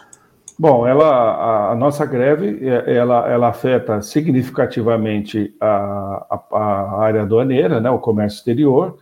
Bom, 0.60 0.88
ela, 0.88 1.72
a, 1.72 1.76
nossa 1.76 2.04
greve 2.04 2.68
ela, 2.68 3.30
ela 3.30 3.50
afeta 3.50 4.02
significativamente 4.02 5.56
a, 5.62 6.26
a, 6.32 6.58
a, 6.58 7.02
área 7.04 7.22
aduaneira, 7.22 7.80
né, 7.80 7.92
o 7.92 8.00
comércio 8.00 8.38
exterior, 8.38 8.98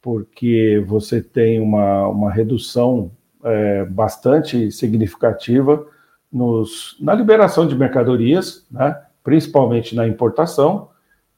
porque 0.00 0.84
você 0.86 1.20
tem 1.20 1.60
uma, 1.60 2.06
uma 2.06 2.30
redução 2.30 3.10
é, 3.42 3.84
bastante 3.86 4.70
significativa 4.70 5.84
nos, 6.32 6.96
na 7.00 7.12
liberação 7.12 7.66
de 7.66 7.74
mercadorias, 7.74 8.64
né, 8.70 8.96
principalmente 9.24 9.96
na 9.96 10.06
importação, 10.06 10.90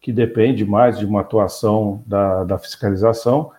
que 0.03 0.13
depende 0.13 0.67
mais 0.67 0.99
de 0.99 1.07
uma 1.07 1.23
atuação 1.23 2.03
da, 2.07 2.45
da 2.45 2.59
fiscalização, 2.59 3.51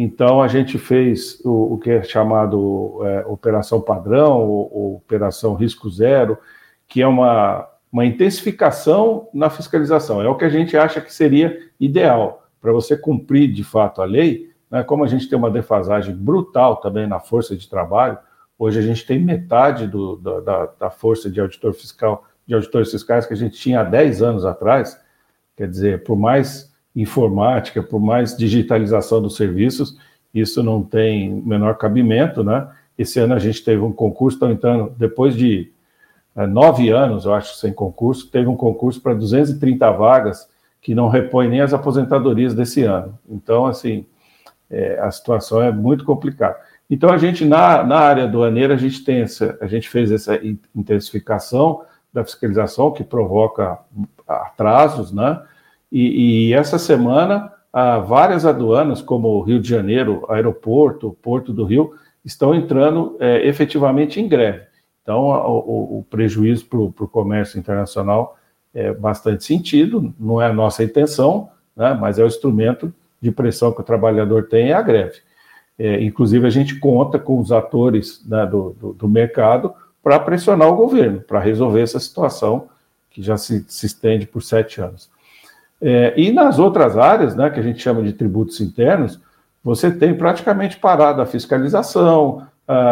então, 0.00 0.40
a 0.40 0.46
gente 0.46 0.78
fez 0.78 1.40
o, 1.44 1.74
o 1.74 1.78
que 1.78 1.90
é 1.90 2.04
chamado 2.04 3.00
é, 3.04 3.26
operação 3.26 3.80
padrão, 3.80 4.38
ou, 4.48 4.70
ou, 4.72 4.94
operação 4.94 5.54
risco 5.54 5.90
zero, 5.90 6.38
que 6.86 7.02
é 7.02 7.06
uma, 7.06 7.68
uma 7.90 8.06
intensificação 8.06 9.28
na 9.34 9.50
fiscalização. 9.50 10.22
É 10.22 10.28
o 10.28 10.36
que 10.36 10.44
a 10.44 10.48
gente 10.48 10.76
acha 10.76 11.00
que 11.00 11.12
seria 11.12 11.58
ideal 11.80 12.46
para 12.60 12.70
você 12.70 12.96
cumprir 12.96 13.52
de 13.52 13.64
fato 13.64 14.00
a 14.00 14.04
lei. 14.04 14.52
Né? 14.70 14.84
Como 14.84 15.02
a 15.02 15.08
gente 15.08 15.28
tem 15.28 15.36
uma 15.36 15.50
defasagem 15.50 16.14
brutal 16.14 16.76
também 16.76 17.08
na 17.08 17.18
força 17.18 17.56
de 17.56 17.68
trabalho, 17.68 18.18
hoje 18.56 18.78
a 18.78 18.82
gente 18.82 19.04
tem 19.04 19.18
metade 19.18 19.88
do, 19.88 20.14
da, 20.14 20.66
da 20.78 20.90
força 20.90 21.28
de 21.28 21.40
auditor 21.40 21.74
fiscal, 21.74 22.24
de 22.46 22.54
auditores 22.54 22.92
fiscais 22.92 23.26
que 23.26 23.34
a 23.34 23.36
gente 23.36 23.58
tinha 23.58 23.80
há 23.80 23.84
10 23.84 24.22
anos 24.22 24.44
atrás. 24.44 24.96
Quer 25.56 25.68
dizer, 25.68 26.04
por 26.04 26.16
mais 26.16 26.67
informática, 27.00 27.82
por 27.82 28.00
mais 28.00 28.36
digitalização 28.36 29.22
dos 29.22 29.36
serviços, 29.36 29.96
isso 30.34 30.62
não 30.62 30.82
tem 30.82 31.30
menor 31.30 31.78
cabimento, 31.78 32.42
né? 32.42 32.68
Esse 32.98 33.20
ano 33.20 33.34
a 33.34 33.38
gente 33.38 33.62
teve 33.62 33.80
um 33.80 33.92
concurso, 33.92 34.36
estão 34.36 34.50
entrando, 34.50 34.92
depois 34.98 35.36
de 35.36 35.70
é, 36.36 36.46
nove 36.46 36.90
anos, 36.90 37.24
eu 37.24 37.32
acho, 37.32 37.54
sem 37.56 37.72
concurso, 37.72 38.28
teve 38.28 38.48
um 38.48 38.56
concurso 38.56 39.00
para 39.00 39.14
230 39.14 39.90
vagas 39.92 40.48
que 40.80 40.94
não 40.94 41.08
repõe 41.08 41.48
nem 41.48 41.60
as 41.60 41.72
aposentadorias 41.72 42.54
desse 42.54 42.82
ano. 42.82 43.16
Então, 43.28 43.66
assim, 43.66 44.04
é, 44.68 44.98
a 45.00 45.10
situação 45.10 45.62
é 45.62 45.70
muito 45.70 46.04
complicada. 46.04 46.56
Então, 46.90 47.10
a 47.10 47.18
gente, 47.18 47.44
na, 47.44 47.84
na 47.84 47.98
área 47.98 48.24
aduaneira, 48.24 48.74
a 48.74 48.76
gente 48.76 49.04
tem 49.04 49.20
essa, 49.20 49.56
a 49.60 49.66
gente 49.66 49.88
fez 49.88 50.10
essa 50.10 50.38
intensificação 50.74 51.82
da 52.12 52.24
fiscalização 52.24 52.90
que 52.90 53.04
provoca 53.04 53.78
atrasos, 54.26 55.12
né? 55.12 55.40
E, 55.90 56.48
e 56.48 56.54
essa 56.54 56.78
semana, 56.78 57.52
várias 58.06 58.44
aduanas, 58.44 59.00
como 59.00 59.28
o 59.28 59.42
Rio 59.42 59.60
de 59.60 59.68
Janeiro, 59.68 60.24
Aeroporto, 60.28 61.16
Porto 61.22 61.52
do 61.52 61.64
Rio, 61.64 61.94
estão 62.24 62.54
entrando 62.54 63.16
é, 63.18 63.46
efetivamente 63.46 64.20
em 64.20 64.28
greve. 64.28 64.66
Então, 65.02 65.22
o, 65.24 66.00
o 66.00 66.06
prejuízo 66.10 66.66
para 66.66 66.78
o 66.78 67.08
comércio 67.08 67.58
internacional 67.58 68.36
é 68.74 68.92
bastante 68.92 69.44
sentido, 69.44 70.14
não 70.20 70.40
é 70.40 70.46
a 70.46 70.52
nossa 70.52 70.84
intenção, 70.84 71.48
né, 71.74 71.96
mas 71.98 72.18
é 72.18 72.24
o 72.24 72.26
instrumento 72.26 72.92
de 73.20 73.30
pressão 73.30 73.72
que 73.72 73.80
o 73.80 73.84
trabalhador 73.84 74.48
tem, 74.48 74.70
é 74.70 74.74
a 74.74 74.82
greve. 74.82 75.20
É, 75.78 76.02
inclusive, 76.02 76.46
a 76.46 76.50
gente 76.50 76.78
conta 76.78 77.18
com 77.18 77.38
os 77.38 77.52
atores 77.52 78.24
né, 78.26 78.44
do, 78.46 78.76
do, 78.78 78.92
do, 78.92 79.08
mercado 79.08 79.72
para 80.02 80.18
pressionar 80.18 80.68
o 80.68 80.76
governo, 80.76 81.20
para 81.20 81.38
resolver 81.38 81.80
essa 81.80 82.00
situação 82.00 82.68
que 83.08 83.22
já 83.22 83.36
se, 83.36 83.64
se 83.68 83.86
estende 83.86 84.26
por 84.26 84.42
sete 84.42 84.80
anos. 84.80 85.08
É, 85.80 86.12
e 86.16 86.32
nas 86.32 86.58
outras 86.58 86.96
áreas, 86.96 87.36
né, 87.36 87.50
que 87.50 87.60
a 87.60 87.62
gente 87.62 87.80
chama 87.80 88.02
de 88.02 88.12
tributos 88.12 88.60
internos, 88.60 89.20
você 89.62 89.90
tem 89.90 90.14
praticamente 90.14 90.76
parado 90.78 91.20
a 91.20 91.26
fiscalização, 91.26 92.46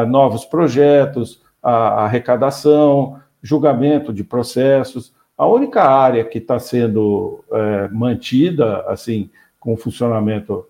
novos 0.09 0.45
projetos, 0.45 1.41
a, 1.63 2.05
arrecadação, 2.05 3.21
julgamento 3.43 4.13
de 4.13 4.25
processos. 4.25 5.13
A 5.37 5.47
única 5.47 5.83
área 5.83 6.25
que 6.25 6.39
está 6.39 6.59
sendo 6.59 7.45
é, 7.53 7.89
mantida, 7.89 8.85
assim, 8.89 9.31
com 9.61 9.77
funcionamento 9.77 10.67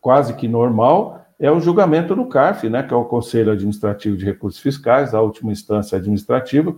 quase 0.00 0.34
que 0.34 0.48
normal, 0.48 1.26
é 1.38 1.50
o 1.50 1.60
julgamento 1.60 2.16
no 2.16 2.28
CARF, 2.28 2.68
né, 2.68 2.82
que 2.82 2.94
é 2.94 2.96
o 2.96 3.04
Conselho 3.04 3.52
Administrativo 3.52 4.16
de 4.16 4.24
Recursos 4.24 4.60
Fiscais, 4.60 5.14
a 5.14 5.20
última 5.20 5.52
instância 5.52 5.98
administrativa, 5.98 6.74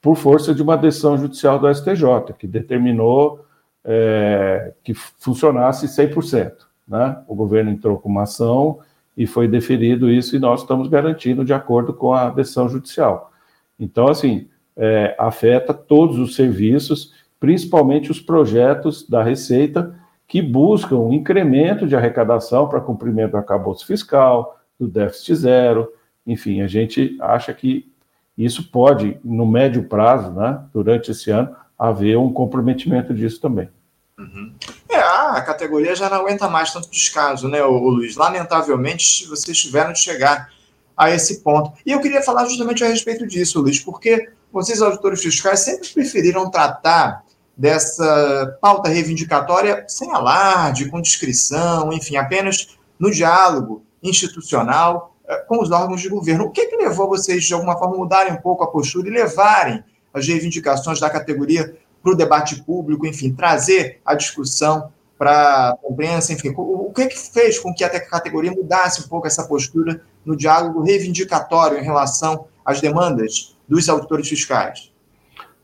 por 0.00 0.16
força 0.16 0.54
de 0.54 0.62
uma 0.62 0.76
decisão 0.76 1.18
judicial 1.18 1.58
do 1.58 1.72
STJ, 1.72 2.32
que 2.38 2.46
determinou 2.46 3.44
é, 3.84 4.72
que 4.82 4.94
funcionasse 4.94 5.86
100%. 5.86 6.52
Né? 6.86 7.22
O 7.26 7.34
governo 7.34 7.70
entrou 7.70 7.98
com 7.98 8.08
uma 8.08 8.24
ação 8.24 8.80
e 9.16 9.26
foi 9.26 9.46
deferido 9.46 10.10
isso, 10.10 10.34
e 10.34 10.38
nós 10.38 10.62
estamos 10.62 10.88
garantindo 10.88 11.44
de 11.44 11.52
acordo 11.52 11.92
com 11.92 12.12
a 12.12 12.30
decisão 12.30 12.68
judicial. 12.68 13.32
Então, 13.78 14.08
assim, 14.08 14.48
é, 14.76 15.14
afeta 15.18 15.74
todos 15.74 16.18
os 16.18 16.34
serviços, 16.34 17.12
principalmente 17.38 18.10
os 18.10 18.20
projetos 18.20 19.08
da 19.08 19.22
Receita, 19.22 19.94
que 20.26 20.40
buscam 20.40 20.96
um 20.96 21.12
incremento 21.12 21.86
de 21.86 21.96
arrecadação 21.96 22.68
para 22.68 22.80
cumprimento 22.80 23.32
do 23.32 23.36
acabouço 23.36 23.86
fiscal, 23.86 24.58
do 24.78 24.86
déficit 24.86 25.34
zero. 25.34 25.92
Enfim, 26.26 26.60
a 26.60 26.66
gente 26.66 27.16
acha 27.20 27.52
que 27.52 27.90
isso 28.38 28.70
pode, 28.70 29.18
no 29.24 29.44
médio 29.44 29.82
prazo, 29.82 30.32
né, 30.32 30.62
durante 30.72 31.10
esse 31.10 31.30
ano, 31.30 31.54
haver 31.80 32.18
um 32.18 32.30
comprometimento 32.30 33.14
disso 33.14 33.40
também. 33.40 33.70
Uhum. 34.18 34.52
É, 34.86 34.98
a 34.98 35.40
categoria 35.40 35.96
já 35.96 36.10
não 36.10 36.18
aguenta 36.18 36.46
mais 36.46 36.70
tanto 36.70 36.90
descaso, 36.90 37.48
né, 37.48 37.64
o 37.64 37.88
Luiz? 37.88 38.16
Lamentavelmente, 38.16 39.26
vocês 39.26 39.56
tiveram 39.56 39.94
de 39.94 39.98
chegar 39.98 40.50
a 40.94 41.10
esse 41.10 41.40
ponto. 41.40 41.72
E 41.86 41.90
eu 41.90 42.00
queria 42.00 42.20
falar 42.20 42.44
justamente 42.44 42.84
a 42.84 42.88
respeito 42.88 43.26
disso, 43.26 43.62
Luiz, 43.62 43.80
porque 43.80 44.28
vocês, 44.52 44.82
auditores 44.82 45.22
fiscais, 45.22 45.60
sempre 45.60 45.88
preferiram 45.88 46.50
tratar 46.50 47.24
dessa 47.56 48.58
pauta 48.60 48.90
reivindicatória 48.90 49.86
sem 49.88 50.12
alarde, 50.12 50.90
com 50.90 51.00
discrição, 51.00 51.90
enfim, 51.92 52.16
apenas 52.16 52.76
no 52.98 53.10
diálogo 53.10 53.82
institucional 54.02 55.16
eh, 55.26 55.36
com 55.48 55.62
os 55.62 55.70
órgãos 55.70 56.02
de 56.02 56.10
governo. 56.10 56.44
O 56.44 56.50
que, 56.50 56.66
que 56.66 56.76
levou 56.76 57.08
vocês, 57.08 57.44
de 57.44 57.54
alguma 57.54 57.78
forma, 57.78 57.96
mudarem 57.96 58.34
um 58.34 58.40
pouco 58.40 58.64
a 58.64 58.66
postura 58.66 59.08
e 59.08 59.10
levarem 59.10 59.82
as 60.12 60.26
reivindicações 60.26 61.00
da 61.00 61.10
categoria 61.10 61.76
para 62.02 62.12
o 62.12 62.16
debate 62.16 62.62
público, 62.62 63.06
enfim, 63.06 63.32
trazer 63.32 64.00
a 64.04 64.14
discussão 64.14 64.90
para 65.18 65.72
a 65.72 65.90
imprensa, 65.90 66.32
enfim, 66.32 66.52
o, 66.56 66.90
que, 66.94 67.06
que 67.06 67.18
fez 67.18 67.58
com 67.58 67.74
que 67.74 67.84
a 67.84 68.08
categoria 68.08 68.50
mudasse 68.50 69.02
um 69.02 69.08
pouco 69.08 69.26
essa 69.26 69.46
postura 69.46 70.00
no 70.24 70.34
diálogo 70.34 70.82
reivindicatório 70.82 71.78
em 71.78 71.82
relação 71.82 72.46
às 72.64 72.80
demandas 72.80 73.54
dos 73.68 73.88
auditores 73.88 74.28
fiscais? 74.28 74.90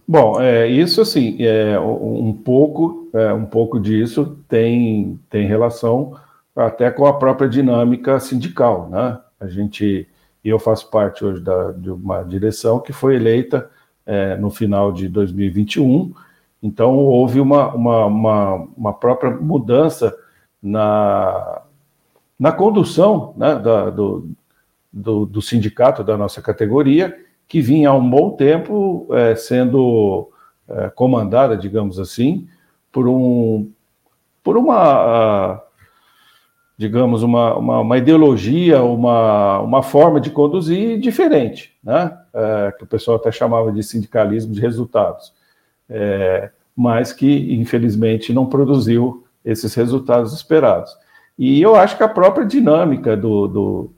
Bom, 0.07 0.41
é, 0.41 0.69
isso 0.69 1.00
assim, 1.00 1.37
é, 1.41 1.79
um 1.81 2.33
pouco, 2.33 3.09
é, 3.12 3.33
um 3.33 3.47
pouco 3.47 3.81
disso 3.81 4.38
tem, 4.47 5.19
tem 5.31 5.49
relação 5.49 6.17
até 6.55 6.91
com 6.91 7.07
a 7.07 7.19
própria 7.19 7.49
dinâmica 7.49 8.21
sindical, 8.21 8.88
né? 8.88 9.19
A 9.41 9.49
gente, 9.49 10.07
eu 10.45 10.59
faço 10.59 10.91
parte 10.91 11.25
hoje 11.25 11.41
da, 11.41 11.73
de 11.73 11.91
uma 11.91 12.23
direção 12.23 12.79
que 12.79 12.93
foi 12.93 13.17
eleita 13.17 13.71
é, 14.07 14.37
no 14.37 14.51
final 14.51 14.93
de 14.93 15.09
2021 15.09 16.15
então, 16.63 16.97
houve 16.97 17.41
uma, 17.41 17.73
uma, 17.75 18.07
uma, 18.07 18.55
uma 18.77 18.93
própria 18.93 19.31
mudança 19.31 20.17
na, 20.63 21.63
na 22.39 22.51
condução 22.51 23.35
né, 23.37 23.55
da, 23.57 23.91
do, 23.91 24.31
do, 24.93 25.27
do, 25.27 25.43
sindicato 25.43 26.03
da 26.03 26.17
nossa 26.17 26.41
categoria, 26.41 27.17
que 27.47 27.61
vinha 27.61 27.91
há 27.91 27.95
um 27.95 28.09
bom 28.09 28.31
tempo 28.31 29.07
é, 29.13 29.37
sendo 29.37 30.29
é, 30.69 30.89
comandada, 30.91 31.57
digamos 31.57 32.01
assim, 32.01 32.49
por 32.91 33.07
um 33.07 33.71
por 34.43 34.57
uma 34.57 35.61
digamos, 36.78 37.23
uma, 37.23 37.56
uma, 37.56 37.80
uma, 37.80 37.99
ideologia, 37.99 38.83
uma, 38.83 39.61
uma 39.61 39.83
forma 39.83 40.21
de 40.21 40.30
conduzir 40.30 41.00
diferente, 41.00 41.75
né? 41.83 42.16
É, 42.35 42.73
que 42.76 42.85
o 42.85 42.87
pessoal 42.87 43.16
até 43.16 43.33
chamava 43.33 43.73
de 43.73 43.83
sindicalismo 43.83 44.52
de 44.52 44.61
resultados, 44.61 45.33
é, 45.88 46.50
mas 46.76 47.12
que, 47.12 47.54
infelizmente, 47.54 48.33
não 48.33 48.45
produziu 48.45 49.25
esses 49.42 49.75
resultados 49.75 50.35
esperados. 50.35 50.95
E 51.38 51.62
eu 51.62 51.76
acho 51.76 51.97
que 51.97 52.02
a 52.02 52.09
própria 52.09 52.45
dinâmica 52.45 53.16
do, 53.16 53.47
do, 53.47 53.90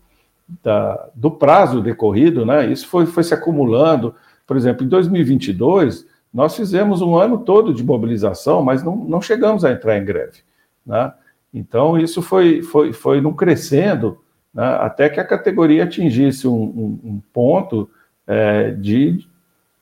da, 0.62 1.08
do 1.14 1.30
prazo 1.30 1.80
decorrido, 1.80 2.46
né, 2.46 2.66
isso 2.66 2.86
foi, 2.86 3.06
foi 3.06 3.24
se 3.24 3.34
acumulando. 3.34 4.14
Por 4.46 4.56
exemplo, 4.56 4.84
em 4.84 4.88
2022, 4.88 6.06
nós 6.32 6.56
fizemos 6.56 7.02
um 7.02 7.16
ano 7.16 7.38
todo 7.38 7.74
de 7.74 7.82
mobilização, 7.82 8.62
mas 8.62 8.82
não, 8.82 8.94
não 8.94 9.20
chegamos 9.20 9.64
a 9.64 9.72
entrar 9.72 9.98
em 9.98 10.04
greve. 10.04 10.38
Né? 10.86 11.12
Então, 11.52 11.98
isso 11.98 12.20
foi, 12.20 12.62
foi, 12.62 12.92
foi 12.92 13.20
não 13.20 13.32
crescendo 13.32 14.20
né, 14.52 14.64
até 14.80 15.08
que 15.08 15.20
a 15.20 15.24
categoria 15.24 15.84
atingisse 15.84 16.46
um, 16.46 16.52
um, 16.52 17.00
um 17.04 17.22
ponto 17.32 17.88
é, 18.26 18.70
de, 18.70 19.26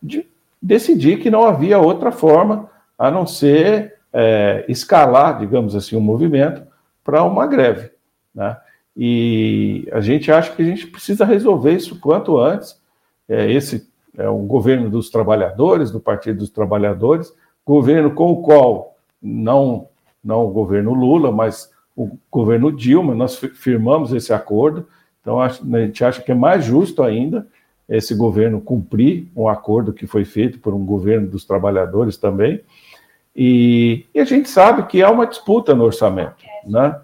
de, 0.02 0.26
decidir 0.62 1.18
que 1.18 1.30
não 1.30 1.44
havia 1.44 1.78
outra 1.78 2.12
forma 2.12 2.70
a 2.98 3.10
não 3.10 3.26
ser 3.26 3.94
é, 4.12 4.64
escalar, 4.68 5.38
digamos 5.38 5.74
assim, 5.74 5.96
o 5.96 5.98
um 5.98 6.02
movimento 6.02 6.62
para 7.04 7.22
uma 7.24 7.46
greve. 7.46 7.90
Né? 8.34 8.56
E 8.96 9.88
a 9.92 10.00
gente 10.00 10.32
acha 10.32 10.52
que 10.54 10.62
a 10.62 10.64
gente 10.64 10.86
precisa 10.86 11.24
resolver 11.24 11.72
isso 11.72 12.00
quanto 12.00 12.38
antes. 12.38 12.80
É, 13.28 13.50
esse 13.50 13.88
é 14.16 14.28
um 14.30 14.46
governo 14.46 14.88
dos 14.88 15.10
trabalhadores, 15.10 15.90
do 15.90 16.00
Partido 16.00 16.38
dos 16.38 16.50
Trabalhadores, 16.50 17.32
governo 17.64 18.12
com 18.12 18.32
o 18.32 18.42
qual 18.42 18.96
não 19.20 19.88
não 20.26 20.44
o 20.44 20.50
governo 20.50 20.92
Lula, 20.92 21.30
mas 21.30 21.70
o 21.94 22.18
governo 22.30 22.70
Dilma, 22.70 23.14
nós 23.14 23.36
firmamos 23.36 24.12
esse 24.12 24.32
acordo, 24.32 24.86
então 25.20 25.40
a 25.40 25.48
gente 25.48 26.04
acha 26.04 26.20
que 26.20 26.32
é 26.32 26.34
mais 26.34 26.64
justo 26.64 27.02
ainda 27.02 27.46
esse 27.88 28.14
governo 28.14 28.60
cumprir 28.60 29.28
um 29.34 29.48
acordo 29.48 29.92
que 29.92 30.06
foi 30.06 30.24
feito 30.24 30.58
por 30.58 30.74
um 30.74 30.84
governo 30.84 31.28
dos 31.28 31.44
trabalhadores 31.44 32.16
também, 32.16 32.60
e, 33.34 34.04
e 34.14 34.20
a 34.20 34.24
gente 34.24 34.48
sabe 34.48 34.86
que 34.86 35.02
há 35.02 35.10
uma 35.10 35.26
disputa 35.26 35.74
no 35.74 35.84
orçamento, 35.84 36.44
né? 36.66 36.98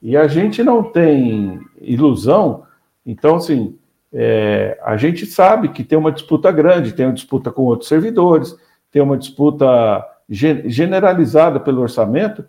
E 0.00 0.16
a 0.16 0.26
gente 0.26 0.62
não 0.62 0.82
tem 0.82 1.60
ilusão, 1.80 2.64
então, 3.04 3.36
assim, 3.36 3.76
é, 4.12 4.78
a 4.82 4.96
gente 4.96 5.26
sabe 5.26 5.68
que 5.68 5.84
tem 5.84 5.98
uma 5.98 6.12
disputa 6.12 6.50
grande, 6.50 6.92
tem 6.92 7.06
uma 7.06 7.14
disputa 7.14 7.50
com 7.50 7.62
outros 7.62 7.88
servidores, 7.88 8.56
tem 8.90 9.02
uma 9.02 9.16
disputa 9.16 10.04
generalizada 10.28 11.58
pelo 11.58 11.80
orçamento, 11.80 12.44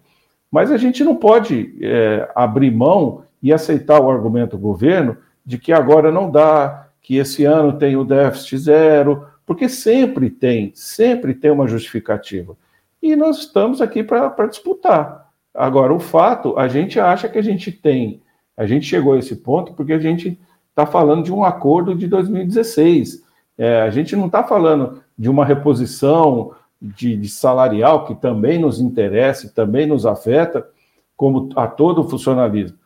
mas 0.52 0.72
a 0.72 0.78
gente 0.78 1.04
não 1.04 1.16
pode 1.16 1.78
é, 1.82 2.30
abrir 2.36 2.72
mão 2.72 3.24
e 3.42 3.54
aceitar 3.54 4.00
o 4.02 4.10
argumento 4.10 4.58
do 4.58 4.62
governo 4.62 5.18
de 5.46 5.58
que 5.58 5.72
agora 5.72 6.12
não 6.12 6.30
dá, 6.30 6.90
que 7.02 7.16
esse 7.16 7.46
ano 7.46 7.74
tem 7.74 7.96
o 7.96 8.04
déficit 8.04 8.58
zero, 8.58 9.26
porque 9.46 9.70
sempre 9.70 10.30
tem, 10.30 10.72
sempre 10.76 11.34
tem 11.34 11.50
uma 11.50 11.68
justificativa. 11.68 12.56
E 13.02 13.16
nós 13.16 13.40
estamos 13.40 13.82
aqui 13.82 14.04
para 14.04 14.48
disputar. 14.48 15.28
Agora, 15.54 15.94
o 15.94 16.00
fato, 16.00 16.58
a 16.58 16.68
gente 16.68 17.00
acha 17.00 17.28
que 17.28 17.38
a 17.38 17.42
gente 17.42 17.72
tem, 17.72 18.22
a 18.56 18.66
gente 18.66 18.86
chegou 18.86 19.14
a 19.14 19.18
esse 19.18 19.36
ponto 19.38 19.74
porque 19.74 19.94
a 19.94 20.00
gente 20.00 20.40
está 20.70 20.86
falando 20.86 21.24
de 21.24 21.34
um 21.34 21.44
acordo 21.44 21.96
de 21.96 22.08
2016. 22.08 23.24
É, 23.58 23.82
a 23.82 23.90
gente 23.90 24.16
não 24.16 24.28
está 24.28 24.44
falando 24.44 25.02
de 25.18 25.30
uma 25.30 25.44
reposição 25.44 26.54
de, 26.82 27.16
de 27.16 27.30
salarial, 27.30 28.06
que 28.06 28.16
também 28.16 28.60
nos 28.60 28.80
interessa, 28.80 29.52
também 29.54 29.86
nos 29.86 30.06
afeta, 30.06 30.68
como 31.16 31.50
a 31.56 31.68
todo 31.68 32.02
o 32.02 32.10
funcionalismo. 32.10 32.78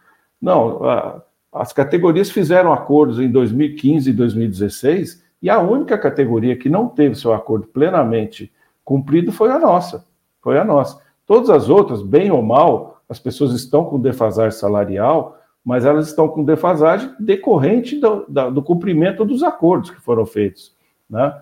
Não, 0.42 0.84
a, 0.84 1.22
as 1.54 1.72
categorias 1.72 2.32
fizeram 2.32 2.74
acordos 2.74 3.20
em 3.20 3.30
2015 3.30 4.10
e 4.10 4.14
2016, 4.14 5.24
e 5.42 5.50
a 5.50 5.60
única 5.60 5.98
categoria 5.98 6.56
que 6.56 6.70
não 6.70 6.88
teve 6.88 7.16
seu 7.16 7.34
acordo 7.34 7.68
plenamente 7.68 8.52
cumprido 8.84 9.32
foi 9.32 9.52
a 9.52 9.60
nossa. 9.60 10.06
Foi 10.42 10.58
a 10.58 10.64
nossa. 10.64 11.00
Todas 11.26 11.50
as 11.50 11.70
outras, 11.70 12.02
bem 12.02 12.32
ou 12.32 12.42
mal, 12.42 13.02
as 13.08 13.20
pessoas 13.20 13.54
estão 13.54 13.86
com 13.86 14.00
defasagem 14.00 14.58
salarial, 14.58 15.38
mas 15.64 15.86
elas 15.86 16.08
estão 16.08 16.28
com 16.28 16.44
defasagem 16.44 17.14
decorrente 17.20 18.00
do, 18.00 18.26
do 18.52 18.62
cumprimento 18.62 19.24
dos 19.24 19.44
acordos 19.44 19.92
que 19.92 20.02
foram 20.02 20.26
feitos. 20.26 20.76
Né? 21.10 21.34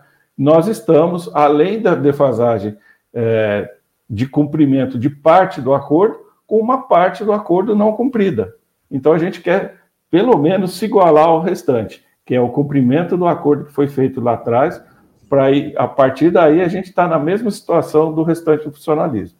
Nós 0.41 0.67
estamos, 0.67 1.29
além 1.35 1.79
da 1.79 1.93
defasagem 1.93 2.75
é, 3.13 3.71
de 4.09 4.25
cumprimento 4.25 4.97
de 4.97 5.07
parte 5.07 5.61
do 5.61 5.71
acordo, 5.71 6.17
com 6.47 6.57
uma 6.57 6.81
parte 6.87 7.23
do 7.23 7.31
acordo 7.31 7.75
não 7.75 7.93
cumprida. 7.93 8.55
Então 8.89 9.13
a 9.13 9.19
gente 9.19 9.39
quer, 9.39 9.81
pelo 10.09 10.35
menos, 10.39 10.73
se 10.73 10.85
igualar 10.85 11.25
ao 11.25 11.41
restante, 11.41 12.03
que 12.25 12.33
é 12.33 12.41
o 12.41 12.49
cumprimento 12.49 13.15
do 13.15 13.27
acordo 13.27 13.65
que 13.65 13.71
foi 13.71 13.87
feito 13.87 14.19
lá 14.19 14.33
atrás, 14.33 14.81
para 15.29 15.45
a 15.77 15.87
partir 15.87 16.31
daí 16.31 16.59
a 16.59 16.67
gente 16.67 16.89
está 16.89 17.07
na 17.07 17.19
mesma 17.19 17.51
situação 17.51 18.11
do 18.11 18.23
restante 18.23 18.65
do 18.65 18.73
funcionalismo. 18.73 19.37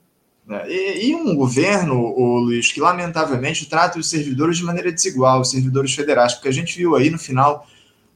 É, 0.47 0.69
e, 0.69 1.09
e, 1.09 1.15
um 1.15 1.35
governo, 1.35 1.95
o 1.95 2.37
Luiz, 2.41 2.71
que 2.71 2.79
lamentavelmente 2.79 3.67
trata 3.67 3.97
os 3.97 4.07
servidores 4.07 4.57
de 4.57 4.63
maneira 4.63 4.91
desigual, 4.91 5.41
os 5.41 5.49
servidores 5.49 5.95
federais, 5.95 6.35
porque 6.35 6.49
a 6.49 6.53
gente 6.53 6.77
viu 6.77 6.95
aí 6.95 7.09
no 7.09 7.17
final 7.17 7.65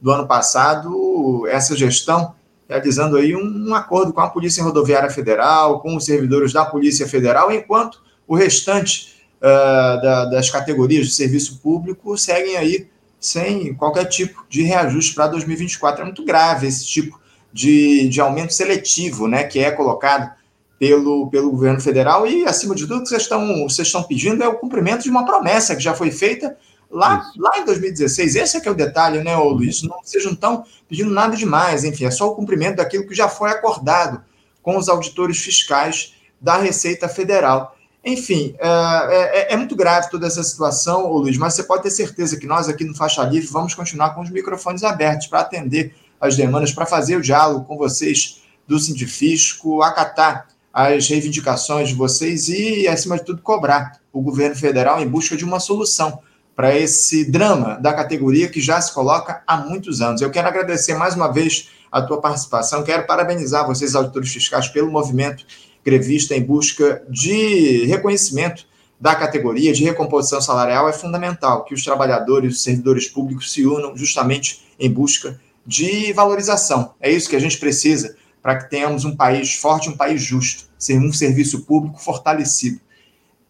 do 0.00 0.12
ano 0.12 0.28
passado 0.28 1.48
essa 1.48 1.76
gestão 1.76 2.36
realizando 2.68 3.16
aí 3.16 3.34
um, 3.34 3.68
um, 3.68 3.74
acordo 3.74 4.12
com 4.12 4.20
a 4.20 4.28
Polícia 4.28 4.62
Rodoviária 4.62 5.10
Federal, 5.10 5.80
com 5.80 5.96
os 5.96 6.04
servidores 6.04 6.52
da 6.52 6.64
Polícia 6.64 7.06
Federal, 7.06 7.52
enquanto 7.52 8.02
o 8.26 8.34
restante 8.34 9.14
uh, 9.40 10.02
da, 10.02 10.24
das 10.26 10.50
categorias 10.50 11.06
de 11.06 11.14
serviço 11.14 11.60
público 11.60 12.16
seguem 12.18 12.56
aí 12.56 12.88
sem 13.20 13.74
qualquer 13.74 14.04
tipo 14.06 14.44
de 14.48 14.62
reajuste 14.62 15.14
para 15.14 15.28
2024. 15.28 16.02
É 16.02 16.04
muito 16.04 16.24
grave 16.24 16.66
esse 16.66 16.84
tipo 16.86 17.20
de, 17.52 18.08
de 18.08 18.20
aumento 18.20 18.52
seletivo 18.52 19.26
né, 19.26 19.44
que 19.44 19.58
é 19.58 19.70
colocado 19.70 20.30
pelo, 20.78 21.28
pelo 21.30 21.50
governo 21.50 21.80
federal 21.80 22.26
e, 22.26 22.44
acima 22.44 22.74
de 22.74 22.86
tudo, 22.86 22.98
o 22.98 23.02
que 23.02 23.08
vocês 23.08 23.22
estão, 23.22 23.62
vocês 23.62 23.88
estão 23.88 24.02
pedindo 24.02 24.42
é 24.42 24.48
o 24.48 24.58
cumprimento 24.58 25.02
de 25.02 25.10
uma 25.10 25.24
promessa 25.24 25.74
que 25.74 25.82
já 25.82 25.94
foi 25.94 26.10
feita 26.10 26.56
Lá, 26.90 27.30
lá 27.36 27.58
em 27.58 27.64
2016, 27.64 28.36
esse 28.36 28.56
é 28.56 28.60
que 28.60 28.68
é 28.68 28.70
o 28.70 28.74
detalhe, 28.74 29.22
né, 29.22 29.36
ô 29.36 29.48
Luiz? 29.48 29.82
Não, 29.82 29.98
vocês 30.02 30.24
não 30.24 30.32
estão 30.32 30.64
pedindo 30.88 31.10
nada 31.10 31.36
demais, 31.36 31.84
enfim, 31.84 32.04
é 32.04 32.10
só 32.10 32.28
o 32.28 32.34
cumprimento 32.34 32.76
daquilo 32.76 33.06
que 33.06 33.14
já 33.14 33.28
foi 33.28 33.50
acordado 33.50 34.22
com 34.62 34.76
os 34.76 34.88
auditores 34.88 35.38
fiscais 35.38 36.14
da 36.40 36.56
Receita 36.56 37.08
Federal. 37.08 37.76
Enfim, 38.04 38.54
é, 38.60 39.50
é, 39.50 39.54
é 39.54 39.56
muito 39.56 39.74
grave 39.74 40.08
toda 40.10 40.28
essa 40.28 40.42
situação, 40.42 41.10
ô 41.10 41.18
Luiz, 41.18 41.36
mas 41.36 41.54
você 41.54 41.64
pode 41.64 41.82
ter 41.82 41.90
certeza 41.90 42.38
que 42.38 42.46
nós 42.46 42.68
aqui 42.68 42.84
no 42.84 42.94
Faixa 42.94 43.22
Livre 43.24 43.48
vamos 43.48 43.74
continuar 43.74 44.10
com 44.10 44.20
os 44.20 44.30
microfones 44.30 44.84
abertos 44.84 45.26
para 45.26 45.40
atender 45.40 45.92
as 46.20 46.36
demandas, 46.36 46.72
para 46.72 46.86
fazer 46.86 47.16
o 47.16 47.20
diálogo 47.20 47.64
com 47.64 47.76
vocês 47.76 48.42
do 48.66 48.78
Sindifisco, 48.78 49.82
acatar 49.82 50.46
as 50.72 51.08
reivindicações 51.08 51.88
de 51.88 51.94
vocês 51.94 52.48
e, 52.48 52.86
acima 52.86 53.16
de 53.16 53.24
tudo, 53.24 53.42
cobrar 53.42 54.00
o 54.12 54.20
governo 54.20 54.54
federal 54.54 55.00
em 55.00 55.08
busca 55.08 55.36
de 55.36 55.44
uma 55.44 55.58
solução 55.58 56.20
para 56.56 56.74
esse 56.74 57.30
drama 57.30 57.78
da 57.78 57.92
categoria 57.92 58.48
que 58.48 58.62
já 58.62 58.80
se 58.80 58.92
coloca 58.94 59.42
há 59.46 59.58
muitos 59.58 60.00
anos. 60.00 60.22
Eu 60.22 60.30
quero 60.30 60.48
agradecer 60.48 60.94
mais 60.94 61.14
uma 61.14 61.30
vez 61.30 61.68
a 61.92 62.00
tua 62.00 62.18
participação, 62.18 62.82
quero 62.82 63.06
parabenizar 63.06 63.66
vocês, 63.66 63.94
auditores 63.94 64.32
fiscais, 64.32 64.66
pelo 64.66 64.90
movimento 64.90 65.44
grevista 65.84 66.34
em 66.34 66.42
busca 66.42 67.02
de 67.08 67.84
reconhecimento 67.84 68.66
da 68.98 69.14
categoria 69.14 69.72
de 69.72 69.84
recomposição 69.84 70.40
salarial. 70.40 70.88
É 70.88 70.92
fundamental 70.92 71.64
que 71.64 71.74
os 71.74 71.84
trabalhadores, 71.84 72.54
os 72.54 72.62
servidores 72.62 73.06
públicos 73.06 73.52
se 73.52 73.66
unam 73.66 73.94
justamente 73.94 74.66
em 74.80 74.90
busca 74.90 75.38
de 75.64 76.12
valorização. 76.14 76.94
É 77.00 77.10
isso 77.10 77.28
que 77.28 77.36
a 77.36 77.40
gente 77.40 77.58
precisa 77.58 78.16
para 78.42 78.56
que 78.56 78.70
tenhamos 78.70 79.04
um 79.04 79.14
país 79.14 79.54
forte, 79.54 79.90
um 79.90 79.96
país 79.96 80.22
justo, 80.22 80.64
ser 80.78 80.98
um 80.98 81.12
serviço 81.12 81.64
público 81.64 82.00
fortalecido 82.00 82.80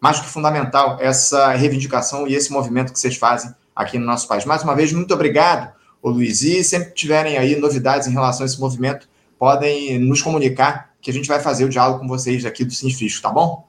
mais 0.01 0.21
que 0.21 0.27
fundamental 0.27 0.99
essa 1.01 1.53
reivindicação 1.53 2.27
e 2.27 2.35
esse 2.35 2.53
movimento 2.53 2.93
que 2.93 2.99
vocês 2.99 3.17
fazem 3.17 3.51
aqui 3.75 3.99
no 3.99 4.07
nosso 4.07 4.29
país. 4.29 4.45
Mais 4.45 4.63
uma 4.63 4.75
vez, 4.75 4.93
muito 4.93 5.13
obrigado, 5.13 5.73
ô 6.03 6.11
Luiz. 6.11 6.43
E 6.43 6.63
sempre 6.65 6.95
tiverem 6.95 7.37
aí 7.37 7.57
novidades 7.57 8.09
em 8.09 8.13
relação 8.13 8.45
a 8.45 8.47
esse 8.47 8.61
movimento, 8.61 9.09
podem 9.39 9.99
nos 9.99 10.23
comunicar 10.23 10.91
que 11.01 11.11
a 11.11 11.15
gente 11.15 11.29
vai 11.29 11.41
fazer 11.41 11.65
o 11.65 11.69
diálogo 11.69 12.01
com 12.01 12.09
vocês 12.09 12.45
aqui 12.45 12.65
do 12.65 12.73
Sinfisco, 12.73 13.23
tá 13.23 13.31
bom? 13.31 13.67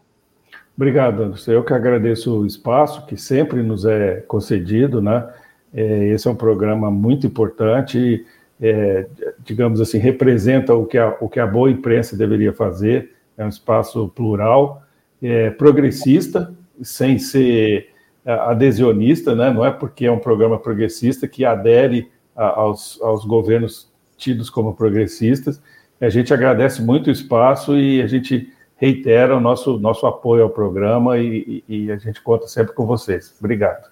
Obrigado, 0.75 1.23
Anderson. 1.23 1.51
Eu 1.51 1.63
que 1.63 1.73
agradeço 1.73 2.39
o 2.39 2.45
espaço 2.45 3.05
que 3.07 3.17
sempre 3.17 3.63
nos 3.63 3.85
é 3.85 4.23
concedido, 4.27 5.01
né? 5.01 5.27
É, 5.73 6.07
esse 6.09 6.27
é 6.27 6.31
um 6.31 6.35
programa 6.35 6.89
muito 6.89 7.27
importante, 7.27 8.25
é, 8.61 9.07
digamos 9.43 9.81
assim, 9.81 9.97
representa 9.97 10.73
o 10.73 10.85
que, 10.85 10.97
a, 10.97 11.15
o 11.19 11.27
que 11.27 11.39
a 11.39 11.47
boa 11.47 11.69
imprensa 11.69 12.15
deveria 12.15 12.53
fazer, 12.53 13.11
é 13.37 13.43
um 13.43 13.49
espaço 13.49 14.07
plural, 14.09 14.83
é, 15.21 15.49
progressista, 15.51 16.53
sem 16.81 17.17
ser 17.17 17.89
é, 18.25 18.31
adhesionista, 18.31 19.35
né? 19.35 19.51
não 19.51 19.65
é 19.65 19.71
porque 19.71 20.05
é 20.05 20.11
um 20.11 20.19
programa 20.19 20.59
progressista 20.59 21.27
que 21.27 21.45
adere 21.45 22.11
a, 22.35 22.59
aos, 22.59 23.01
aos 23.01 23.25
governos 23.25 23.91
tidos 24.17 24.49
como 24.49 24.73
progressistas. 24.73 25.61
A 25.99 26.09
gente 26.09 26.33
agradece 26.33 26.81
muito 26.81 27.07
o 27.07 27.11
espaço 27.11 27.75
e 27.77 28.01
a 28.01 28.07
gente 28.07 28.51
reitera 28.77 29.35
o 29.35 29.39
nosso, 29.39 29.79
nosso 29.79 30.05
apoio 30.05 30.43
ao 30.43 30.49
programa 30.49 31.17
e, 31.17 31.63
e, 31.67 31.91
a 31.91 31.97
gente 31.97 32.21
conta 32.21 32.47
sempre 32.47 32.73
com 32.73 32.85
vocês. 32.85 33.33
Obrigado. 33.39 33.89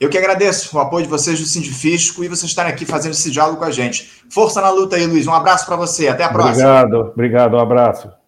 Eu 0.00 0.08
que 0.08 0.18
agradeço 0.18 0.76
o 0.76 0.80
apoio 0.80 1.04
de 1.04 1.10
vocês 1.10 1.38
do 1.38 1.46
Sindifisco 1.46 2.24
e 2.24 2.28
vocês 2.28 2.50
estarem 2.50 2.72
aqui 2.72 2.84
fazendo 2.84 3.12
esse 3.12 3.30
diálogo 3.30 3.58
com 3.58 3.64
a 3.64 3.70
gente. 3.70 4.24
Força 4.30 4.60
na 4.60 4.70
luta 4.70 4.96
aí, 4.96 5.06
Luiz. 5.06 5.26
Um 5.26 5.34
abraço 5.34 5.66
para 5.66 5.76
você. 5.76 6.08
Até 6.08 6.24
a 6.24 6.28
próxima. 6.28 6.68
Obrigado, 6.68 7.10
obrigado. 7.12 7.56
Um 7.56 7.60
abraço. 7.60 8.21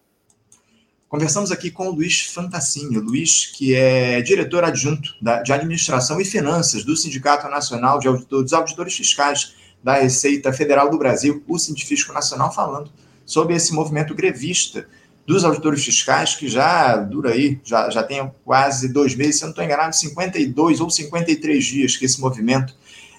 Conversamos 1.07 1.51
aqui 1.51 1.69
com 1.69 1.87
o 1.87 1.91
Luiz 1.91 2.25
Fantacinho. 2.25 2.99
Luiz, 2.99 3.45
que 3.45 3.75
é 3.75 4.21
diretor 4.21 4.63
adjunto 4.63 5.13
de 5.43 5.53
Administração 5.53 6.19
e 6.19 6.25
Finanças 6.25 6.83
do 6.83 6.95
Sindicato 6.95 7.47
Nacional 7.47 7.99
de 7.99 8.07
dos 8.27 8.53
Auditores 8.53 8.95
Fiscais 8.95 9.55
da 9.83 9.93
Receita 9.93 10.51
Federal 10.51 10.89
do 10.89 10.97
Brasil, 10.97 11.43
o 11.47 11.59
Sindifisco 11.59 12.11
Nacional, 12.11 12.51
falando 12.51 12.91
sobre 13.23 13.55
esse 13.55 13.71
movimento 13.71 14.15
grevista 14.15 14.87
dos 15.27 15.45
auditores 15.45 15.85
fiscais, 15.85 16.35
que 16.35 16.47
já 16.47 16.97
dura 16.97 17.31
aí, 17.31 17.59
já, 17.63 17.87
já 17.91 18.01
tem 18.01 18.31
quase 18.43 18.91
dois 18.91 19.15
meses, 19.15 19.37
se 19.37 19.43
eu 19.43 19.47
não 19.47 19.51
estou 19.51 19.63
enganado, 19.63 19.95
52 19.95 20.81
ou 20.81 20.89
53 20.89 21.63
dias 21.63 21.97
que 21.97 22.05
esse 22.05 22.19
movimento 22.19 22.75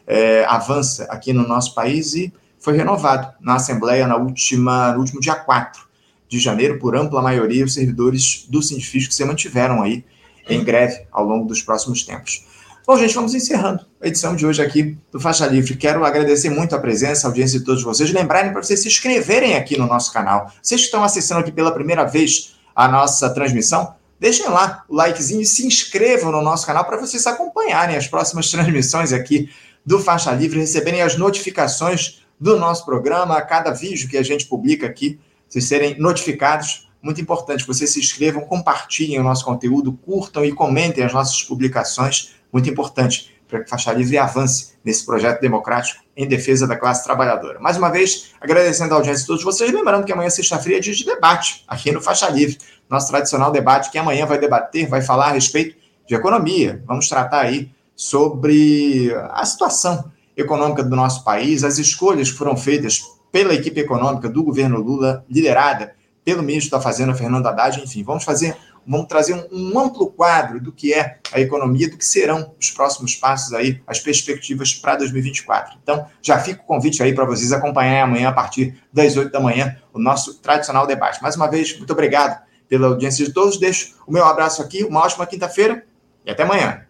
é, 0.07 0.45
avança 0.45 1.05
aqui 1.05 1.33
no 1.33 1.47
nosso 1.47 1.73
país 1.73 2.15
e 2.15 2.33
foi 2.59 2.77
renovado 2.77 3.33
na 3.41 3.55
Assembleia 3.55 4.09
na 4.09 4.17
última, 4.17 4.93
no 4.93 5.01
último 5.01 5.21
dia 5.21 5.37
4 5.37 5.86
de 6.29 6.39
janeiro, 6.39 6.79
por 6.79 6.97
ampla 6.97 7.23
maioria, 7.23 7.65
os 7.65 7.75
servidores 7.75 8.47
do 8.49 8.63
Sindifisco 8.63 9.13
se 9.13 9.25
mantiveram 9.25 9.83
aí 9.83 10.05
em 10.49 10.63
greve 10.63 11.07
ao 11.11 11.25
longo 11.25 11.47
dos 11.47 11.63
próximos 11.63 12.03
tempos. 12.03 12.45
Bom, 12.87 12.97
gente, 12.97 13.15
vamos 13.17 13.35
encerrando 13.35 13.85
a 14.01 14.07
edição 14.07 14.37
de 14.37 14.47
hoje 14.47 14.63
aqui 14.63 14.97
do 15.11 15.19
Faixa 15.19 15.45
Livre. 15.45 15.77
Quero 15.77 16.05
agradecer 16.05 16.51
muito 16.51 16.77
a 16.77 16.79
presença, 16.79 17.27
a 17.27 17.31
audiência 17.31 17.59
de 17.59 17.65
todos 17.65 17.83
vocês. 17.83 18.13
Lembrarem 18.13 18.53
para 18.53 18.63
vocês 18.63 18.81
se 18.81 18.87
inscreverem 18.87 19.57
aqui 19.57 19.77
no 19.77 19.89
nosso 19.89 20.13
canal. 20.13 20.53
Vocês 20.63 20.83
que 20.83 20.85
estão 20.87 21.03
acessando 21.03 21.41
aqui 21.41 21.51
pela 21.51 21.73
primeira 21.73 22.05
vez 22.05 22.55
a 22.77 22.87
nossa 22.87 23.29
transmissão, 23.31 23.95
deixem 24.21 24.49
lá 24.49 24.85
o 24.89 24.95
likezinho 24.95 25.41
e 25.41 25.47
se 25.47 25.67
inscrevam 25.67 26.31
no 26.31 26.43
nosso 26.43 26.65
canal 26.65 26.85
para 26.85 26.97
vocês 26.97 27.27
acompanharem 27.27 27.97
as 27.97 28.07
próximas 28.07 28.49
transmissões 28.53 29.13
aqui 29.13 29.51
do 29.85 29.99
Faixa 29.99 30.31
Livre, 30.31 30.61
receberem 30.61 31.03
as 31.03 31.17
notificações 31.17 32.21
do 32.39 32.57
nosso 32.57 32.85
programa, 32.85 33.37
a 33.37 33.43
cada 33.43 33.73
vídeo 33.73 34.09
que 34.09 34.17
a 34.17 34.23
gente 34.23 34.47
publica 34.47 34.87
aqui, 34.87 35.19
vocês 35.57 35.65
serem 35.65 35.99
notificados. 35.99 36.87
Muito 37.01 37.21
importante 37.21 37.61
que 37.61 37.69
vocês 37.69 37.91
se 37.91 37.99
inscrevam, 37.99 38.43
compartilhem 38.43 39.19
o 39.19 39.23
nosso 39.23 39.45
conteúdo, 39.45 39.93
curtam 39.93 40.45
e 40.45 40.53
comentem 40.53 41.03
as 41.03 41.13
nossas 41.13 41.43
publicações 41.43 42.35
muito 42.53 42.69
importante 42.69 43.35
para 43.49 43.63
que 43.63 43.71
Faixa 43.71 43.93
Livre 43.93 44.19
avance 44.19 44.75
nesse 44.85 45.07
projeto 45.07 45.41
democrático 45.41 46.03
em 46.17 46.27
defesa 46.27 46.67
da 46.67 46.77
classe 46.77 47.05
trabalhadora. 47.05 47.61
Mais 47.61 47.77
uma 47.77 47.91
vez, 47.91 48.33
agradecendo 48.41 48.93
a 48.93 48.97
audiência 48.97 49.21
de 49.21 49.27
todos 49.27 49.45
vocês, 49.45 49.73
lembrando 49.73 50.05
que 50.05 50.13
amanhã, 50.13 50.29
sexta-feira, 50.29 50.79
é 50.79 50.81
dia 50.81 50.95
de 50.95 51.05
debate 51.05 51.65
aqui 51.69 51.93
no 51.93 52.03
Faixa 52.03 52.29
Livre, 52.29 52.59
nosso 52.91 53.09
tradicional 53.09 53.53
debate, 53.53 53.91
que 53.91 53.99
amanhã 53.99 54.27
vai 54.27 54.39
debater, 54.39 54.89
vai 54.89 55.01
falar 55.01 55.29
a 55.29 55.33
respeito 55.33 55.77
de 56.09 56.15
economia. 56.15 56.83
Vamos 56.87 57.09
tratar 57.09 57.43
aí 57.43 57.71
sobre 57.95 59.15
a 59.31 59.45
situação 59.45 60.11
econômica 60.37 60.83
do 60.83 60.97
nosso 60.97 61.23
país, 61.25 61.63
as 61.63 61.79
escolhas 61.79 62.31
que 62.31 62.37
foram 62.37 62.57
feitas 62.57 63.16
pela 63.37 63.53
equipe 63.53 63.79
econômica 63.79 64.31
do 64.31 64.43
governo 64.43 64.81
Lula, 64.81 65.23
liderada 65.29 65.95
pelo 66.25 66.43
ministro 66.43 66.71
da 66.71 66.81
Fazenda, 66.81 67.15
Fernando 67.15 67.47
Haddad, 67.47 67.83
enfim, 67.85 68.03
vamos 68.03 68.25
fazer 68.25 68.57
vamos 68.87 69.09
trazer 69.09 69.35
um, 69.35 69.75
um, 69.75 69.79
amplo 69.79 70.07
quadro 70.07 70.59
do 70.59 70.73
que 70.73 70.95
é 70.95 71.19
a 71.31 71.39
economia, 71.39 71.91
do 71.91 71.99
que 71.99 72.05
serão 72.05 72.55
os 72.59 72.71
próximos 72.71 73.15
passos 73.15 73.53
aí, 73.53 73.83
as 73.87 74.01
perspectivas 74.01 74.73
para 74.73 74.97
2024. 74.97 75.77
Então, 75.83 76.07
já 76.23 76.39
fica 76.39 76.63
o 76.63 76.65
convite 76.65 77.03
aí 77.03 77.15
para 77.15 77.27
vocês 77.27 77.53
acompanharem 77.53 78.01
amanhã, 78.01 78.31
a 78.31 78.33
partir 78.33 78.81
das 78.91 79.15
8 79.19 79.31
da 79.31 79.41
manhã, 79.41 79.77
o 79.93 79.99
nosso 79.99 80.39
tradicional 80.39 80.87
debate. 80.87 81.21
Mais 81.21 81.37
uma 81.37 81.47
vez, 81.47 81.77
muito 81.77 81.93
obrigado 81.93 82.41
pela 82.69 82.87
audiência 82.87 83.27
de 83.27 83.33
todos. 83.35 83.59
Deixo 83.59 83.97
o 84.07 84.13
meu 84.13 84.25
abraço 84.25 84.63
aqui, 84.63 84.83
uma 84.83 85.01
ótima 85.01 85.27
quinta-feira 85.27 85.85
e 86.25 86.31
até 86.31 86.45
amanhã. 86.45 86.87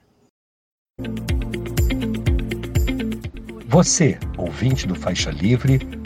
Você, 3.68 4.18
ouvinte 4.38 4.86
do 4.86 4.94
Faixa 4.94 5.30
Livre, 5.30 6.05